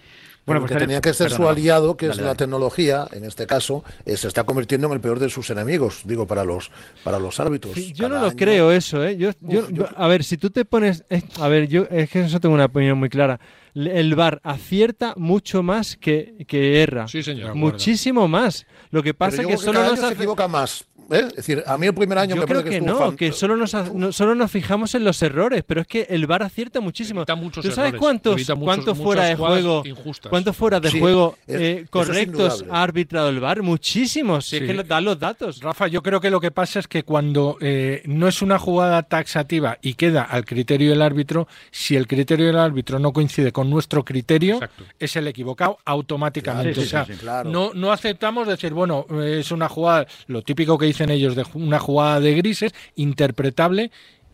[0.47, 3.83] Bueno, pues que tenía que ser su aliado, que es la tecnología, en este caso,
[4.07, 6.71] eh, se está convirtiendo en el peor de sus enemigos, digo, para los,
[7.03, 7.75] para los árbitros.
[7.93, 9.17] Yo no lo año- creo eso, ¿eh?
[9.17, 11.03] Yo, yo- Uf, yo- a ver, si tú te pones...
[11.11, 13.41] eh, a ver, yo es que eso tengo una opinión muy clara.
[13.75, 17.09] El VAR acierta mucho más que, que erra.
[17.09, 17.57] Sí, señor.
[17.57, 18.65] Muchísimo más.
[18.93, 20.85] Lo que pasa es creo que solo cada nos se equivoca más.
[21.11, 21.25] ¿Eh?
[21.29, 23.07] Es decir, a mí el primer año Yo me creo parece que que, estuvo no,
[23.07, 26.27] fan- que solo nos, no- solo nos fijamos en los errores, pero es que el
[26.27, 27.25] VAR acierta muchísimo.
[27.37, 30.31] muchos ¿Tú sabes cuántos, evita muchos- cuántos fuera de juego, injustas.
[30.31, 33.63] cuántos fuera de Sí, juego eh, es correctos ha arbitrado el VAR?
[33.63, 34.47] Muchísimos.
[34.47, 35.61] Si es que dan los datos.
[35.61, 39.03] Rafa, yo creo que lo que pasa es que cuando eh, no es una jugada
[39.03, 43.69] taxativa y queda al criterio del árbitro, si el criterio del árbitro no coincide con
[43.71, 44.61] nuestro criterio,
[44.99, 46.73] es el equivocado automáticamente.
[46.73, 47.51] Claro, o sea, sí, sí, claro.
[47.51, 51.79] no, no aceptamos decir, bueno, eh, es una jugada, lo típico que ellos de una
[51.79, 53.91] jugada de grises, interpretable.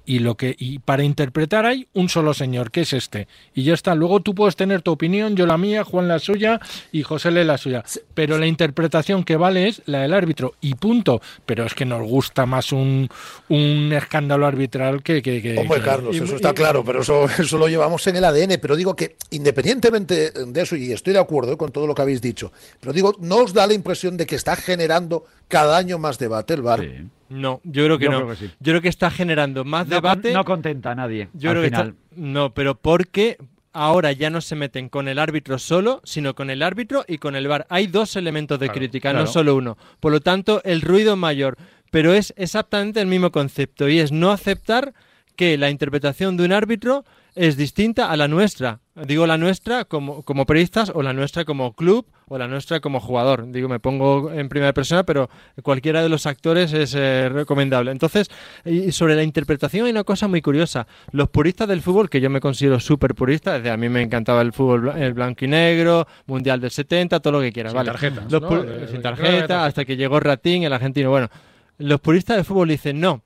[0.09, 3.26] Y lo que y para interpretar hay un solo señor, que es este.
[3.54, 3.94] Y ya está.
[3.96, 6.61] Luego tú puedes tener tu opinión, yo la mía, Juan la suya
[6.92, 7.84] y José le la suya.
[8.14, 10.54] Pero la interpretación que vale es la del árbitro.
[10.61, 11.20] Y punto.
[11.44, 13.09] Pero es que nos gusta más un,
[13.48, 15.20] un escándalo arbitral que...
[15.22, 18.24] que, que- Hombre, que- Carlos, eso está claro, pero eso, eso lo llevamos en el
[18.24, 18.59] ADN.
[18.62, 22.02] Pero digo que, independientemente de eso, y estoy de acuerdo eh, con todo lo que
[22.02, 25.98] habéis dicho, pero digo, ¿no os da la impresión de que está generando cada año
[25.98, 26.80] más debate el VAR?
[27.29, 28.16] No, yo creo que Yo no.
[28.18, 28.47] creo que sí.
[28.61, 30.33] Yo creo que está generando más No, debate.
[30.33, 31.29] no contenta a nadie.
[31.35, 33.37] Yo al creo que está- no, pero porque
[33.72, 37.37] ahora ya no se meten con el árbitro solo, sino con el árbitro y con
[37.37, 37.66] el VAR.
[37.68, 39.27] Hay dos elementos de Claro, crítica, claro.
[39.27, 39.77] no solo uno.
[40.01, 41.57] Por lo tanto, el ruido mayor,
[41.91, 44.95] pero es exactamente el mismo concepto y es no aceptar
[45.37, 48.80] que la interpretación de un árbitro es distinta a la nuestra.
[48.95, 52.99] Digo la nuestra como, como periodistas o la nuestra como club o la nuestra como
[52.99, 53.53] jugador.
[53.53, 55.28] Digo, me pongo en primera persona, pero
[55.62, 57.91] cualquiera de los actores es eh, recomendable.
[57.91, 58.30] Entonces,
[58.64, 60.87] y sobre la interpretación hay una cosa muy curiosa.
[61.12, 64.41] Los puristas del fútbol, que yo me considero súper purista, desde a mí me encantaba
[64.41, 67.72] el fútbol el blanco y negro, Mundial del 70, todo lo que quieras.
[67.72, 67.91] Sin ¿vale?
[67.91, 71.11] tarjetas, Los De- sin tarjeta, hasta que llegó Ratín, el argentino.
[71.11, 71.28] Bueno,
[71.76, 73.20] los puristas del fútbol dicen no.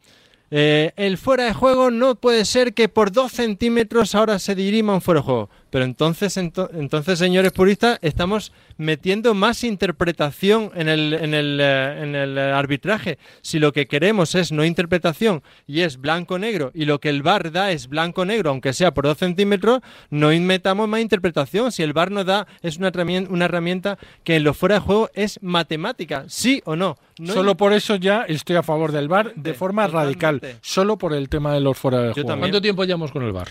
[0.50, 4.94] Eh, el fuera de juego no puede ser que por dos centímetros ahora se dirima
[4.94, 5.50] un fuera de juego.
[5.70, 12.02] Pero entonces, ento- entonces, señores puristas, estamos metiendo más interpretación en el, en el, eh,
[12.02, 13.18] en el arbitraje.
[13.42, 17.52] Si lo que queremos es no interpretación y es blanco-negro, y lo que el VAR
[17.52, 21.70] da es blanco-negro, aunque sea por dos centímetros, no metamos más interpretación.
[21.72, 24.80] Si el VAR nos da, es una herramienta, una herramienta que en lo fuera de
[24.80, 26.96] juego es matemática, sí o no.
[27.18, 30.40] No Solo por eso ya estoy a favor del VAR de forma radical.
[30.62, 32.28] Solo por el tema de los fuera de juego.
[32.40, 33.48] ¿Cuánto tiempo llevamos con el bar?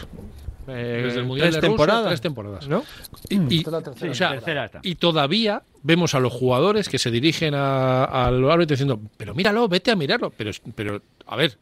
[0.69, 2.07] Eh, Desde el Mundial tres de Rusia, temporadas.
[2.07, 2.67] tres temporadas.
[2.67, 2.83] ¿No?
[3.29, 4.11] Y, y- Esta es la tercera.
[4.11, 4.79] o sea, Sí, tercera esta.
[4.83, 9.67] y todavía vemos a los jugadores que se dirigen a- al árbitro diciendo, pero míralo,
[9.67, 10.31] vete a mirarlo.
[10.35, 11.57] Pero, pero a ver,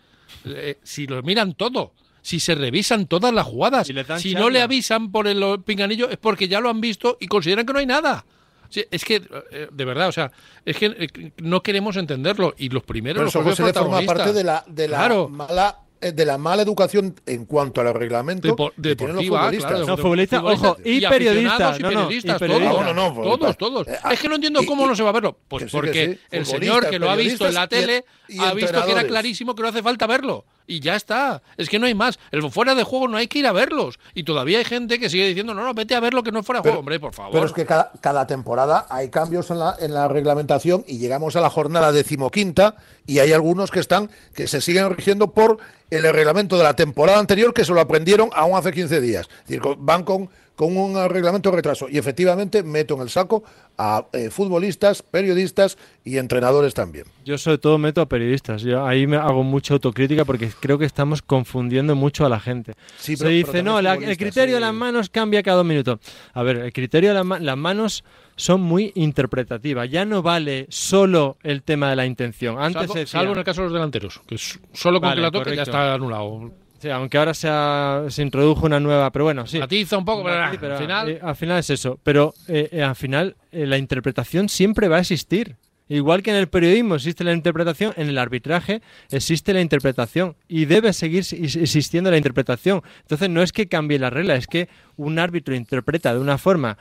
[0.45, 3.87] eh, si lo miran todo, si se revisan todas las jugadas,
[4.17, 7.65] si no le avisan por el pinganillo es porque ya lo han visto y consideran
[7.65, 8.25] que no hay nada.
[8.69, 10.29] Sí, es que, eh, de verdad, o sea,
[10.65, 12.53] es que no queremos entenderlo.
[12.57, 15.29] Y los primeros, Pero los eso José, le forma parte de la, de la Claro.
[15.29, 19.71] mala de la mala educación en cuanto al reglamento Depo- que tienen los futbolistas.
[19.71, 23.57] claro, No, futbolistas, ojo, y periodistas, y no, no, periodistas, todos, No, no, no, todos,
[23.57, 23.87] todos.
[23.87, 25.37] Eh, es que no entiendo cómo no se va a verlo.
[25.47, 26.19] Pues porque sí.
[26.31, 29.03] el señor que lo ha visto en la tele y- y ha visto que era
[29.05, 30.45] clarísimo que no hace falta verlo.
[30.69, 31.41] Y ya está.
[31.55, 32.19] Es que no hay más.
[32.29, 33.99] El fuera de juego no hay que ir a verlos.
[34.13, 36.45] Y todavía hay gente que sigue diciendo, no, no, vete a verlo que no es
[36.45, 37.31] fuera de Pero- juego, hombre, por favor.
[37.31, 41.37] Pero es que cada, cada temporada hay cambios en la, en la reglamentación y llegamos
[41.37, 45.57] a la jornada decimoquinta y hay algunos que están que se siguen rigiendo por
[45.89, 49.29] el reglamento de la temporada anterior que se lo aprendieron aún hace 15 días.
[49.43, 51.87] Es decir, van con, con un reglamento de retraso.
[51.89, 53.43] Y efectivamente meto en el saco
[53.77, 57.05] a eh, futbolistas, periodistas y entrenadores también.
[57.23, 58.63] Yo sobre todo meto a periodistas.
[58.63, 62.73] Yo ahí me hago mucha autocrítica porque creo que estamos confundiendo mucho a la gente.
[62.97, 65.65] Sí, Se pero- dice, pero no, la- el criterio de las manos cambia cada dos
[65.65, 65.99] minutos.
[66.33, 68.03] A ver, el criterio de la las manos
[68.35, 69.87] son muy interpretativas.
[69.91, 72.57] Ya no vale solo el tema de la intención.
[72.57, 74.37] Antes salvo, se decía- salvo en el caso de los delanteros, que
[74.73, 76.51] solo con Vale, que la toque ya está anulado.
[76.79, 79.59] Sí, aunque ahora se, ha- se introdujo una nueva, pero bueno, sí.
[79.59, 81.09] Atiza un poco, pero, Sí, pero, al final.
[81.09, 81.99] eh, al final es eso.
[82.03, 85.55] Pero eh, eh, al final eh, la interpretación siempre va a existir.
[85.89, 90.65] Igual que en el periodismo existe la interpretación, en el arbitraje existe la interpretación y
[90.65, 92.81] debe seguir existiendo la interpretación.
[93.03, 94.67] Entonces no es que cambie la regla, es que
[94.97, 96.77] un árbitro interpreta de una forma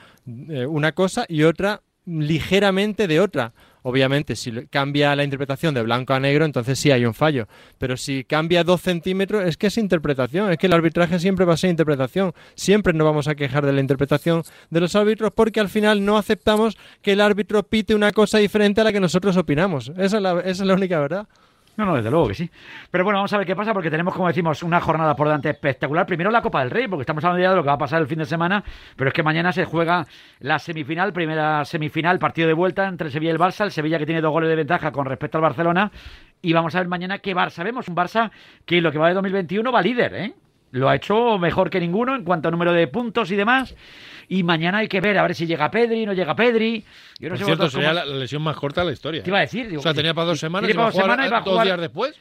[0.49, 3.53] eh, una cosa y otra ligeramente de otra.
[3.89, 7.47] Obviamente, si cambia la interpretación de blanco a negro, entonces sí hay un fallo.
[7.79, 10.51] Pero si cambia dos centímetros, es que es interpretación.
[10.51, 12.33] Es que el arbitraje siempre va a ser interpretación.
[12.57, 16.19] Siempre nos vamos a quejar de la interpretación de los árbitros porque al final no
[16.19, 19.93] aceptamos que el árbitro pite una cosa diferente a la que nosotros opinamos.
[19.97, 21.29] Esa es la, esa es la única verdad.
[21.77, 22.51] No, no, desde luego que sí.
[22.91, 25.51] Pero bueno, vamos a ver qué pasa porque tenemos, como decimos, una jornada por delante
[25.51, 26.07] espectacular.
[26.07, 28.01] Primero la Copa del Rey, porque estamos hablando ya de lo que va a pasar
[28.01, 28.65] el fin de semana,
[28.97, 30.07] pero es que mañana se juega
[30.41, 33.65] la semifinal, primera semifinal, partido de vuelta entre Sevilla y el Barça.
[33.65, 35.91] El Sevilla que tiene dos goles de ventaja con respecto al Barcelona.
[36.41, 37.89] Y vamos a ver mañana qué Barça vemos.
[37.89, 38.31] Un Barça
[38.65, 40.35] que lo que va de 2021 va líder, ¿eh?
[40.73, 43.75] Lo ha hecho mejor que ninguno en cuanto a número de puntos y demás.
[44.29, 46.85] Y mañana hay que ver a ver si llega Pedri, no llega Pedri.
[47.21, 49.23] Yo no Por sé cierto, sería cómo- la, lesión más corta de la historia.
[49.23, 50.93] Te iba a decir, digo, o sea, tenía para dos semanas y a para dos
[50.95, 52.15] jugar semanas y va a dos jugar- días después.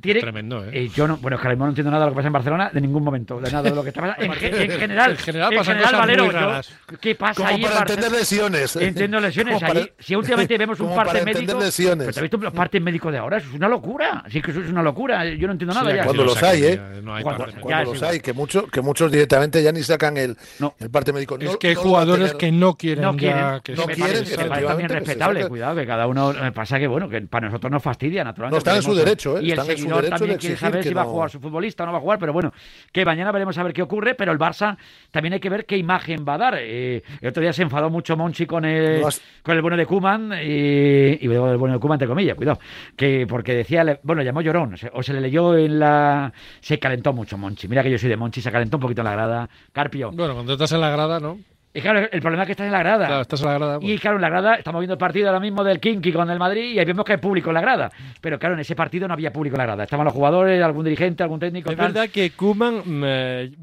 [0.00, 0.70] Tiene- Tremendo, ¿eh?
[0.72, 2.26] Eh, yo no, bueno, es que ahora mismo no entiendo nada de lo que pasa
[2.26, 4.24] en Barcelona, de ningún momento, de nada de lo que está pasando.
[4.24, 4.32] En,
[4.72, 6.72] en general, En general pasan cosas Valero, muy yo- raras.
[7.00, 8.00] ¿qué pasa Como ahí en para Barcelona?
[8.06, 8.76] entender lesiones.
[8.76, 9.90] Entiendo lesiones para- ahí.
[9.98, 11.98] Si últimamente vemos un parte para entender médico, lesiones.
[12.06, 13.36] pero ¿te has visto los partes médicos de ahora?
[13.38, 14.24] Eso es una locura.
[14.28, 15.24] Sí que eso es una locura.
[15.26, 16.04] Yo no entiendo nada Sí, ya.
[16.04, 16.74] Cuando lo los hay, ¿eh?
[16.76, 19.82] ya no hay Cuando- ya es los hay, que, muchos que muchos directamente ya ni
[19.82, 20.36] sacan el,
[20.80, 21.36] el parte médico.
[21.38, 22.36] Es No- que hay no jugadores tener.
[22.38, 24.88] que no quieren no ya quieren, que que no me quieren, parece, me parece también
[24.88, 28.54] respetable, cuidado, que cada uno me pasa que bueno, que para nosotros nos fastidia naturalmente.
[28.54, 29.42] No, están en su derecho, ¿eh?
[29.88, 32.00] De también quiere saber si va a no- jugar su futbolista o no va a
[32.00, 32.52] jugar, pero bueno,
[32.92, 34.76] que mañana veremos a ver qué ocurre, pero el Barça
[35.10, 36.54] también hay que ver qué imagen va a dar.
[36.58, 39.76] Eh, el otro día se enfadó mucho Monchi con el, No has- con el bueno
[39.76, 42.58] de Kuman y, y el bueno de Kuman entre comillas, cuidado,
[42.96, 46.32] que porque decía, le- bueno, llamó llorón, o se, o se le leyó en la...
[46.60, 49.06] Se calentó mucho Monchi, mira que yo soy de Monchi, se calentó un poquito en
[49.06, 49.48] la grada.
[49.72, 50.10] Carpio.
[50.12, 51.38] Bueno, cuando estás en la grada, ¿no?
[51.76, 53.06] Y claro, el problema es que estás en la grada.
[53.08, 53.80] Claro, estás en la grada.
[53.80, 53.92] pues.
[53.92, 56.38] Y claro, en la grada, estamos viendo el partido ahora mismo del Kinky con el
[56.38, 57.90] Madrid y ahí vemos que hay público en la grada.
[58.20, 59.82] Pero claro, en ese partido no había público en la grada.
[59.82, 61.70] Estaban los jugadores, algún dirigente, algún técnico.
[61.72, 61.92] Es tal.
[61.92, 62.82] verdad que Kuman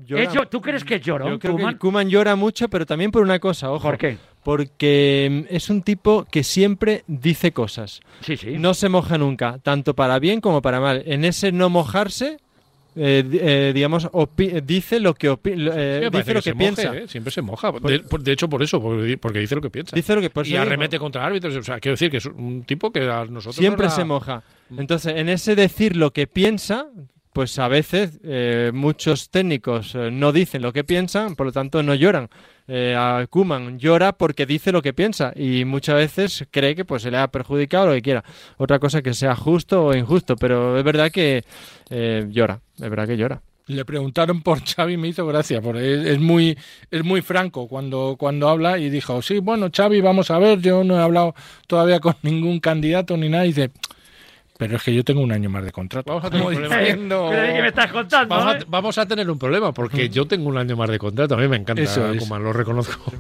[0.06, 0.24] llora.
[0.24, 1.30] ¿Es yo- ¿Tú crees que llora?
[1.30, 3.88] Yo creo que Koeman llora mucho, pero también por una cosa, ojo.
[3.88, 4.18] ¿Por qué?
[4.44, 8.02] Porque mm, es un tipo que siempre dice cosas.
[8.22, 8.58] Sí, sí.
[8.58, 11.04] No se moja nunca, tanto para bien como para mal.
[11.06, 12.38] En ese no mojarse,
[12.96, 14.10] eh, eh, digamos,
[14.64, 16.96] dice lo que, eh, Sí, dice lo que, piensa.
[16.98, 17.08] ¿eh?
[17.08, 17.72] Siempre se moja.
[17.72, 18.82] De, por- de hecho, por eso,
[19.20, 19.96] porque, dice lo que piensa.
[19.96, 20.64] Dice lo que por eso y digo.
[20.64, 21.56] arremete contra árbitros.
[21.56, 23.56] O sea, quiero decir que es un tipo que a nosotros.
[23.56, 24.44] Siempre nos la- se moja.
[24.78, 26.88] Entonces, en ese decir lo que piensa,
[27.34, 31.82] pues a veces eh, muchos técnicos eh, no dicen lo que piensan, por lo tanto
[31.84, 32.30] no lloran.
[32.68, 37.02] Eh, a Kuman llora porque dice lo que piensa y muchas veces cree que pues
[37.02, 38.24] se le ha perjudicado lo que quiera.
[38.58, 41.44] Otra cosa que sea justo o injusto, pero es verdad que
[41.90, 43.42] eh, llora, es verdad que llora.
[43.68, 46.58] le preguntaron por Xavi me hizo gracia, porque es, es muy
[46.92, 50.84] es muy franco cuando cuando habla y dijo, sí, bueno, Xavi, vamos a ver, yo
[50.84, 51.36] no he hablado
[51.68, 53.72] todavía con ningún candidato ni nada, y dice,
[54.62, 56.08] pero es que yo tengo un año más de contrato.
[56.14, 56.78] Vamos a tener un problema.
[56.78, 58.36] diciendo- Pero ¿de qué me estás contando?
[58.36, 58.64] Vamos a, eh?
[58.68, 61.34] vamos a tener un problema porque yo tengo un año más de contrato.
[61.34, 62.20] A mí me encanta Eso es.
[62.20, 63.12] Koeman, lo reconozco.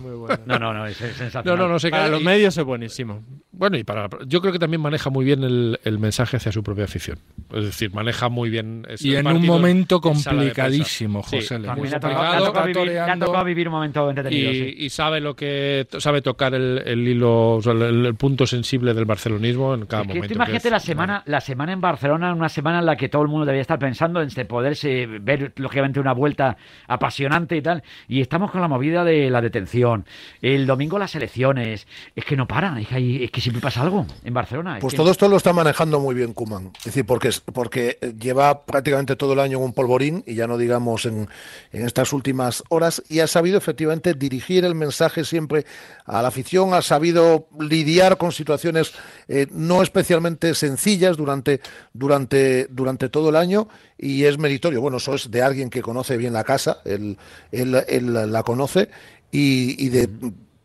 [0.45, 1.57] No, no, no, es, es sensacional.
[1.57, 3.23] No, no, no sé Para qué- los medios es buenísimo.
[3.61, 6.63] Bueno, y para yo creo que también maneja muy bien el, el mensaje hacia su
[6.63, 7.19] propia afición.
[7.53, 8.87] Es decir, maneja muy bien.
[8.89, 11.59] ese Y en un momento complicadísimo, Sí, José.
[11.59, 13.25] Muy ha tocado, complicado, le ha tocado vivir, le ha toreando.
[13.27, 14.51] tocado vivir un momento entretenido.
[14.51, 14.75] y, sí.
[14.79, 18.95] y sabe lo que sabe tocar el, el hilo, o sea, el, el punto sensible
[18.95, 20.27] del barcelonismo en cada Es que momento.
[20.29, 23.21] tú imagínate que la semana, la semana en Barcelona, una semana en la que todo
[23.21, 26.57] el mundo debía estar pensando en este poderse ver, lógicamente, una vuelta
[26.87, 27.83] apasionante y tal.
[28.07, 30.05] Y estamos con la movida de la detención.
[30.41, 31.87] El domingo las elecciones.
[32.15, 34.77] Es que no paran, es que, hay- es que siempre pasa algo en Barcelona.
[34.77, 36.71] es Pues todo esto lo está manejando muy bien Kuman.
[36.79, 40.57] Es decir, porque, porque lleva prácticamente todo el año en un polvorín, y ya no
[40.57, 41.27] digamos en,
[41.71, 45.65] en estas últimas horas, y ha sabido efectivamente dirigir el mensaje siempre
[46.05, 48.93] a la afición, ha sabido lidiar con situaciones
[49.27, 51.59] eh, no especialmente sencillas durante,
[51.93, 54.81] durante, durante todo el año, y es meritorio.
[54.81, 57.17] Bueno, eso es de alguien que conoce bien la casa, él,
[57.51, 58.89] él- él la conoce,
[59.31, 60.09] y, y de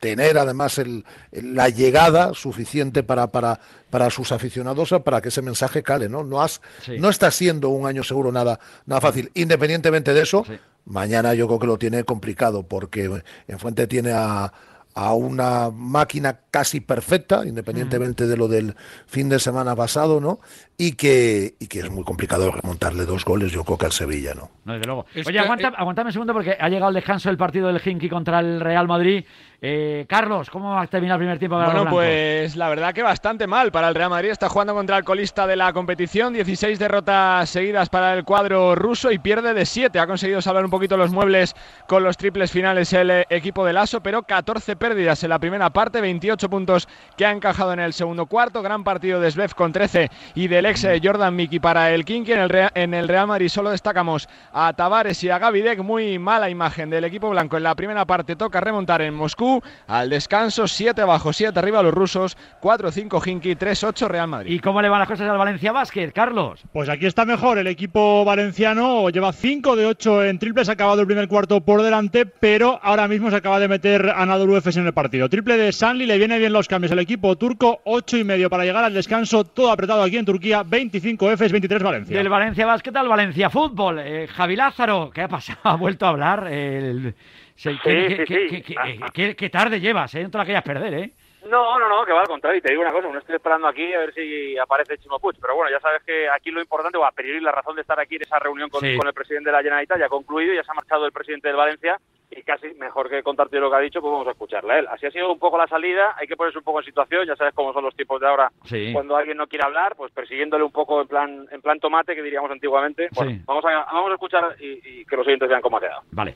[0.06, 3.58] tener además el, la llegada suficiente para, para,
[3.90, 6.22] para sus aficionados para que ese mensaje cale, ¿no?
[6.22, 6.96] No, has, Sí.
[7.00, 9.32] no está siendo un año seguro nada, nada fácil.
[9.34, 10.44] Independientemente de eso,
[10.84, 14.52] mañana yo creo que lo tiene complicado porque Enfrente tiene a,
[14.94, 18.76] a una máquina casi perfecta, independientemente de lo del
[19.06, 20.38] fin de semana pasado, ¿no?
[20.78, 24.34] Y que, y que es muy complicado remontarle dos goles, yo creo que al Sevilla,
[24.34, 24.50] ¿no?
[24.66, 25.06] No, desde luego.
[25.14, 28.10] Es Oye, aguanta, aguántame un segundo porque ha llegado el descanso del partido del Hinky
[28.10, 29.24] contra el Real Madrid.
[29.62, 31.56] Eh, Carlos, ¿cómo va a terminar el primer tiempo?
[31.56, 34.30] para Bueno, pues la verdad que bastante mal para el Real Madrid.
[34.30, 36.34] Está jugando contra el colista de la competición.
[36.34, 39.98] 16 derrotas seguidas para el cuadro ruso y pierde de 7.
[39.98, 41.54] Ha conseguido salvar un poquito los muebles
[41.88, 45.70] con los triples finales el eh, equipo del ASO, pero 14 pérdidas en la primera
[45.70, 48.62] parte, 28 puntos que ha encajado en el segundo cuarto.
[48.62, 52.32] Gran partido de Svev con 13 y del ex eh, Jordan Mickey para el Kinky.
[52.32, 55.78] En el, Rea- en el Real Madrid solo destacamos a Tavares y a Gavidec.
[55.80, 58.36] Muy mala imagen del equipo blanco en la primera parte.
[58.36, 59.62] Toca remontar en Moscú.
[59.86, 62.36] Al descanso, 7 abajo, 7 arriba los rusos.
[62.62, 64.52] 4-5 Hinky, 3-8 Real Madrid.
[64.52, 66.60] ¿Y cómo le van las cosas al Valencia Basket, Carlos?
[66.72, 67.58] Pues aquí está mejor.
[67.58, 70.68] El equipo valenciano lleva 5 de 8 en triples.
[70.68, 74.56] Ha acabado el primer cuarto por delante, pero ahora mismo se acaba de meter Anadolu
[74.56, 75.28] Efes en el partido.
[75.28, 76.92] Triple de Sanli, le viene bien los cambios.
[76.92, 79.44] El equipo turco, 8 y medio para llegar al descanso.
[79.44, 80.55] Todo apretado aquí en Turquía.
[80.64, 82.16] 25 Efes, 23 Valencia.
[82.16, 83.98] Del Valencia Basket al Valencia Fútbol.
[84.00, 85.58] Eh, Javi Lázaro, ¿qué ha pasado?
[85.64, 86.46] ¿Ha vuelto a hablar?
[86.48, 87.14] El...
[87.54, 88.62] se- ¿qué, Sí, qué- sí, qué- sí.
[88.62, 90.22] qué- qué- qué- qué tarde llevas, ¿eh?
[90.22, 91.10] No te la querías perder, ¿eh?
[91.48, 92.58] No, no, no, que va al contrario.
[92.58, 95.36] Y te digo una cosa, no estoy esperando aquí a ver si aparece Chimo Puig.
[95.40, 97.98] Pero bueno, ya sabes que aquí lo importante, o a pedir la razón de estar
[98.00, 98.96] aquí en esa reunión con, Sí.
[98.96, 101.46] con el presidente de la Generalitat ya ha concluido, ya se ha marchado el presidente
[101.46, 101.98] del Valencia
[102.36, 104.86] y casi mejor que contarte lo que ha dicho, pues vamos a escucharle a él.
[104.90, 107.34] Así ha sido un poco la salida, hay que ponerse un poco en situación, ya
[107.36, 108.50] sabes cómo son los tiempos de ahora.
[108.64, 108.90] Sí.
[108.92, 112.22] Cuando alguien no quiere hablar, pues persiguiéndole un poco en plan en plan tomate, que
[112.22, 113.08] diríamos antiguamente.
[113.12, 113.40] Bueno, Sí.
[113.46, 116.02] vamos, a, vamos a escuchar y, y que los oyentes vean cómo ha quedado.
[116.12, 116.34] Vale.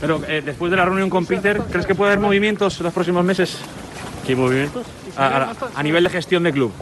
[0.00, 2.92] Pero eh, después de la reunión con Peter, ¿crees que puede haber movimientos en los
[2.94, 3.62] próximos meses?
[4.26, 4.86] ¿Qué movimientos?
[5.16, 6.72] A, a- a nivel de gestión de club.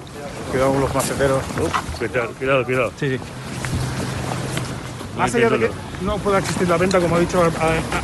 [0.50, 1.42] Cuidado con los maceteros.
[1.98, 2.90] Cuidado, cuidado, cuidado.
[2.96, 3.24] Sí, sí.
[5.18, 5.70] Más allá de que
[6.02, 7.42] no pueda existir la venta, como ha dicho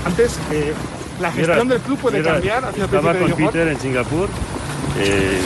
[0.05, 0.73] antes, eh,
[1.21, 3.47] la gestión del club puede cambiar hacia el Estaba de con Johor.
[3.53, 4.29] Peter en Singapur.
[4.99, 5.41] eh,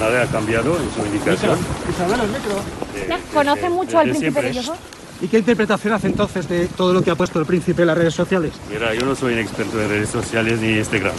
[0.00, 1.58] nada ha cambiado en su indicación.
[1.88, 3.18] Isabel, el micro.
[3.32, 4.54] ¿Conoce mucho al príncipe de.
[4.62, 4.76] Johor?
[5.20, 7.96] ¿Y qué interpretación hace entonces de todo lo que ha puesto el príncipe en las
[7.96, 8.52] redes sociales?
[8.68, 11.14] Mira, yo no soy un experto en redes sociales ni Instagram.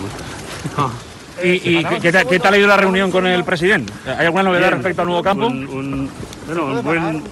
[1.43, 3.91] ¿Y, y qué, qué tal- qué tal ha ido la reunión con el presidente?
[4.17, 4.73] ¿Hay alguna novedad Bien.
[4.75, 5.47] respecto al nuevo campo?
[5.47, 6.09] Un, un-
[6.47, 7.23] bueno, un buen,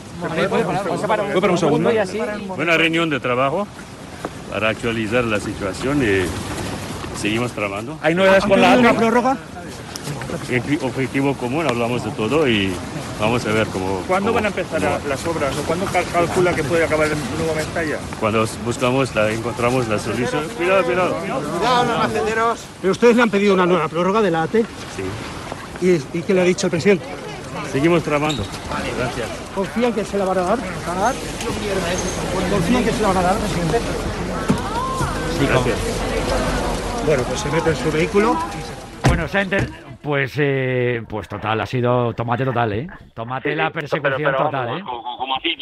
[1.51, 1.91] un segundo.
[2.55, 3.68] buena reunión de trabajo
[4.51, 7.97] para actualizar la situación y seguimos trabajando.
[8.01, 9.38] ¿Hay novedades con la prórroga?
[10.49, 12.72] Equi- Objetivo común, hablamos de todo y
[13.22, 14.01] vamos a ver cómo...
[14.07, 17.07] ¿Cuándo cómo- van a empezar cómo- las obras o cuándo cal- calcula que puede acabar
[17.07, 17.97] el nuevo Mestalla?
[18.19, 20.47] Cuando buscamos, la, encontramos la solución.
[20.57, 21.15] Cuidado, cuidado.
[21.15, 22.59] Cuidado, los maceteros.
[22.82, 24.51] Pero ustedes le han pedido una nueva prórroga de la AT.
[24.51, 25.86] Sí.
[26.13, 27.05] ¿Y, y qué le ha dicho el presidente?
[27.72, 28.43] Seguimos trabajando.
[28.97, 29.28] Gracias.
[29.55, 30.59] ¿Confían que se la van a dar?
[30.88, 31.15] ¿Van a dar?
[32.51, 33.80] ¿Confían que se la van a dar, presidente?
[35.47, 35.76] Gracias.
[37.05, 38.38] Bueno, pues se mete en su vehículo.
[39.07, 39.69] Bueno, se ha enter-
[40.03, 42.87] Pues, eh, pues total, ha sido tomate total, ¿eh?
[43.13, 44.83] Tomate la persecución pero, pero, total, vamos, ¿eh?
[44.83, 45.55] como, como así.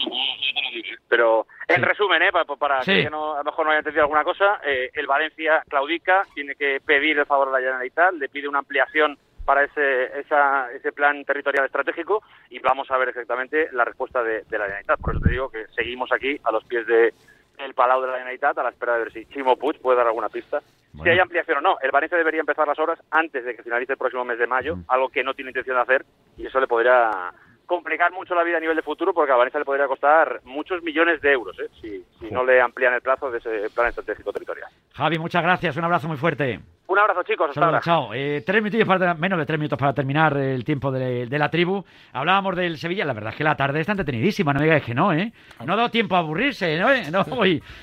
[1.09, 2.31] Pero en resumen, ¿eh?
[2.31, 3.03] para, para Sí.
[3.03, 6.55] que no, a lo mejor no haya entendido alguna cosa, eh, el Valencia claudica, tiene
[6.55, 10.91] que pedir el favor a la Generalitat, le pide una ampliación para ese, esa, ese
[10.91, 12.21] plan territorial estratégico
[12.51, 14.99] y vamos a ver exactamente la respuesta de, de la Generalitat.
[14.99, 17.13] Por eso te digo que seguimos aquí a los pies de
[17.57, 20.07] el Palau de la Generalitat a la espera de ver si Chimo Puig puede dar
[20.07, 20.61] alguna pista.
[20.91, 23.93] Si hay ampliación o no, el Valencia debería empezar las obras antes de que finalice
[23.93, 26.05] el próximo mes de mayo, algo que no tiene intención de hacer
[26.37, 27.31] y eso le podría
[27.69, 30.81] complicar mucho la vida a nivel de futuro porque a Valencia le podría costar muchos
[30.81, 31.69] millones de euros ¿eh?
[31.79, 34.67] si, si no le amplían el plazo de ese plan estratégico territorial.
[34.93, 35.77] Javi, muchas gracias.
[35.77, 36.59] Un abrazo muy fuerte.
[36.87, 37.49] Un abrazo, chicos.
[37.49, 37.79] Hasta ahora.
[37.81, 38.11] chao.
[38.15, 41.49] Eh, tres minutos para, menos de tres minutos para terminar el tiempo de, de la
[41.51, 41.83] tribu.
[42.11, 43.05] Hablábamos del Sevilla.
[43.05, 44.51] La verdad es que la tarde está entretenidísima.
[44.51, 45.31] No me digáis que no, ¿eh?
[45.63, 46.89] No ha dado tiempo a aburrirse, ¿no?
[46.91, 47.03] ¿Eh?
[47.11, 47.23] no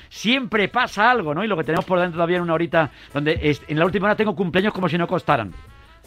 [0.09, 1.41] siempre pasa algo, ¿no?
[1.43, 4.07] Y lo que tenemos por dentro todavía en una horita donde es- en la última
[4.07, 5.53] hora tengo cumpleaños como si no costaran.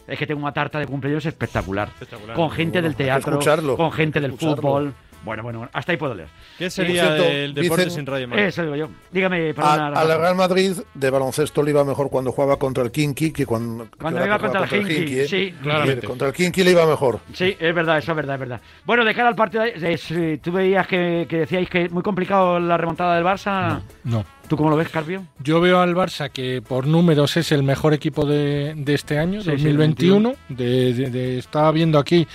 [0.07, 1.91] Es que tengo una tarta de cumpleaños espectacular.
[2.35, 3.39] Con gente del teatro,
[3.77, 4.95] con gente del fútbol.
[5.25, 6.29] Bueno, bueno, hasta ahí puedo leer.
[6.59, 8.45] ¿Qué sería del deporte dicen- sin Radio Marca?
[8.47, 8.89] Eso digo yo.
[9.13, 12.83] Dígame, A, perdona, a la Real Madrid de baloncesto le iba mejor cuando jugaba contra
[12.83, 15.29] el Kinky que cuando, que Cuando ahora iba que contra juega el Hinky, ¿eh?
[15.29, 15.55] sí.
[15.63, 16.07] Claramente.
[16.07, 17.21] Contra el Kinky le iba mejor.
[17.35, 18.61] Sí, es verdad, eso es verdad, es verdad.
[18.87, 22.03] Bueno, de cara al partido, eh, si tú veías que, que decíais que es muy
[22.03, 23.81] complicado la remontada del Barça.
[24.05, 24.25] No.
[24.49, 25.23] ¿Tú cómo lo ves, Carpio?
[25.39, 29.43] Yo veo al Barça que por números es el mejor equipo de, de este año,
[29.43, 30.35] Sí, sí, 2021.
[30.49, 32.27] de, de- de- estaba viendo aquí,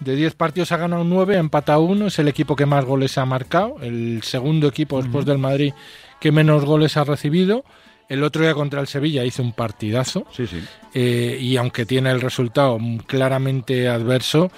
[0.00, 3.16] de 10 partidos ha ganado 9, ha empatado 1, es el equipo que más goles
[3.18, 5.72] ha marcado, el segundo equipo después del Madrid
[6.20, 7.64] que menos goles ha recibido.
[8.08, 10.26] El otro día contra el Sevilla hizo un partidazo.
[10.32, 10.58] Sí, sí.
[10.94, 14.50] Eh, y aunque tiene el resultado claramente adverso,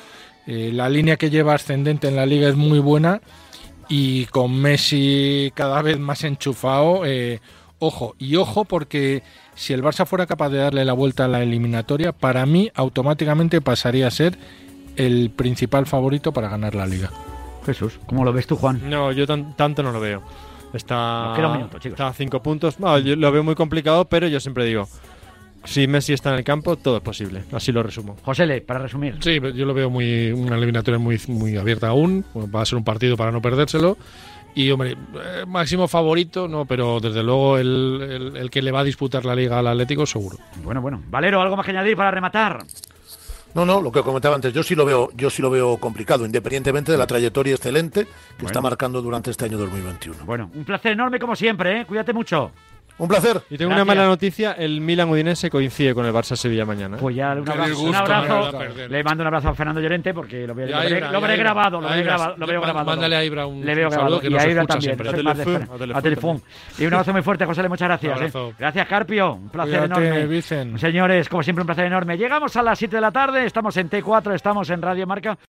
[0.47, 3.21] eh, la línea que lleva ascendente en la liga es muy buena
[3.89, 7.41] y con Messi cada vez más enchufado, eh,
[7.81, 9.25] ojo, y ojo porque
[9.57, 13.61] si el Barça fuera capaz de darle la vuelta a la eliminatoria, para mí automáticamente
[13.61, 14.39] pasaría a ser
[14.97, 17.11] el principal favorito para ganar la liga.
[17.65, 18.81] Jesús, ¿cómo lo ves tú, Juan?
[18.89, 20.23] No, yo tan- tanto no lo veo.
[20.73, 21.93] Está, minuto, chicos.
[21.95, 22.79] está a cinco puntos.
[22.81, 24.87] No, yo lo veo muy complicado, pero yo siempre digo,
[25.65, 27.45] si Messi está en el campo, todo es posible.
[27.53, 28.17] Así lo resumo.
[28.25, 29.15] José, para resumir.
[29.21, 32.25] Sí, pero yo lo veo muy una eliminatoria muy, muy abierta aún.
[32.55, 33.97] Va a ser un partido para no perdérselo.
[34.55, 38.01] Y, hombre, eh, máximo favorito, no, pero desde luego el,
[38.33, 40.39] el- el que le va a disputar la liga al Atlético, seguro.
[40.63, 41.03] Bueno, bueno.
[41.11, 42.65] Valero, ¿algo más que añadir para rematar?
[43.57, 46.27] No, no, lo que comentaba antes, yo sí lo veo, yo sí lo veo complicado,
[46.27, 50.27] independientemente de la trayectoria excelente que está marcando durante este año 2021.
[50.27, 51.87] Bueno, un placer enorme como siempre, ¿eh?
[51.87, 52.53] Cuídate mucho.
[52.99, 53.43] Un placer.
[53.51, 56.97] Y tengo una mala noticia, el Milan Udinese coincide con el Barça Sevilla mañana.
[56.97, 57.01] ¿eh?
[57.01, 58.59] Pues ya un abrazo, disgusto, un abrazo.
[58.89, 61.81] le mando un abrazo a Fernando Llorente porque lo, veo- grabado, lo Ibra, grabado,
[62.39, 62.87] lo veo grabado.
[62.87, 64.21] mándale a Ibra un- Le veo un saludo grabado.
[64.21, 65.95] que y nos a Ibra escucha también.
[65.95, 66.43] A Telefón.
[66.79, 68.35] Y un abrazo muy fuerte, José, muchas gracias.
[68.35, 68.55] Un ¿eh?
[68.59, 69.35] Gracias, Carpio.
[69.35, 70.27] Un placer Cuídate, enorme.
[70.27, 70.79] Vicen.
[70.79, 72.17] Señores, como siempre, un placer enorme.
[72.17, 75.37] Llegamos a las 7 de la tarde, estamos en T4, estamos en Radio Marca.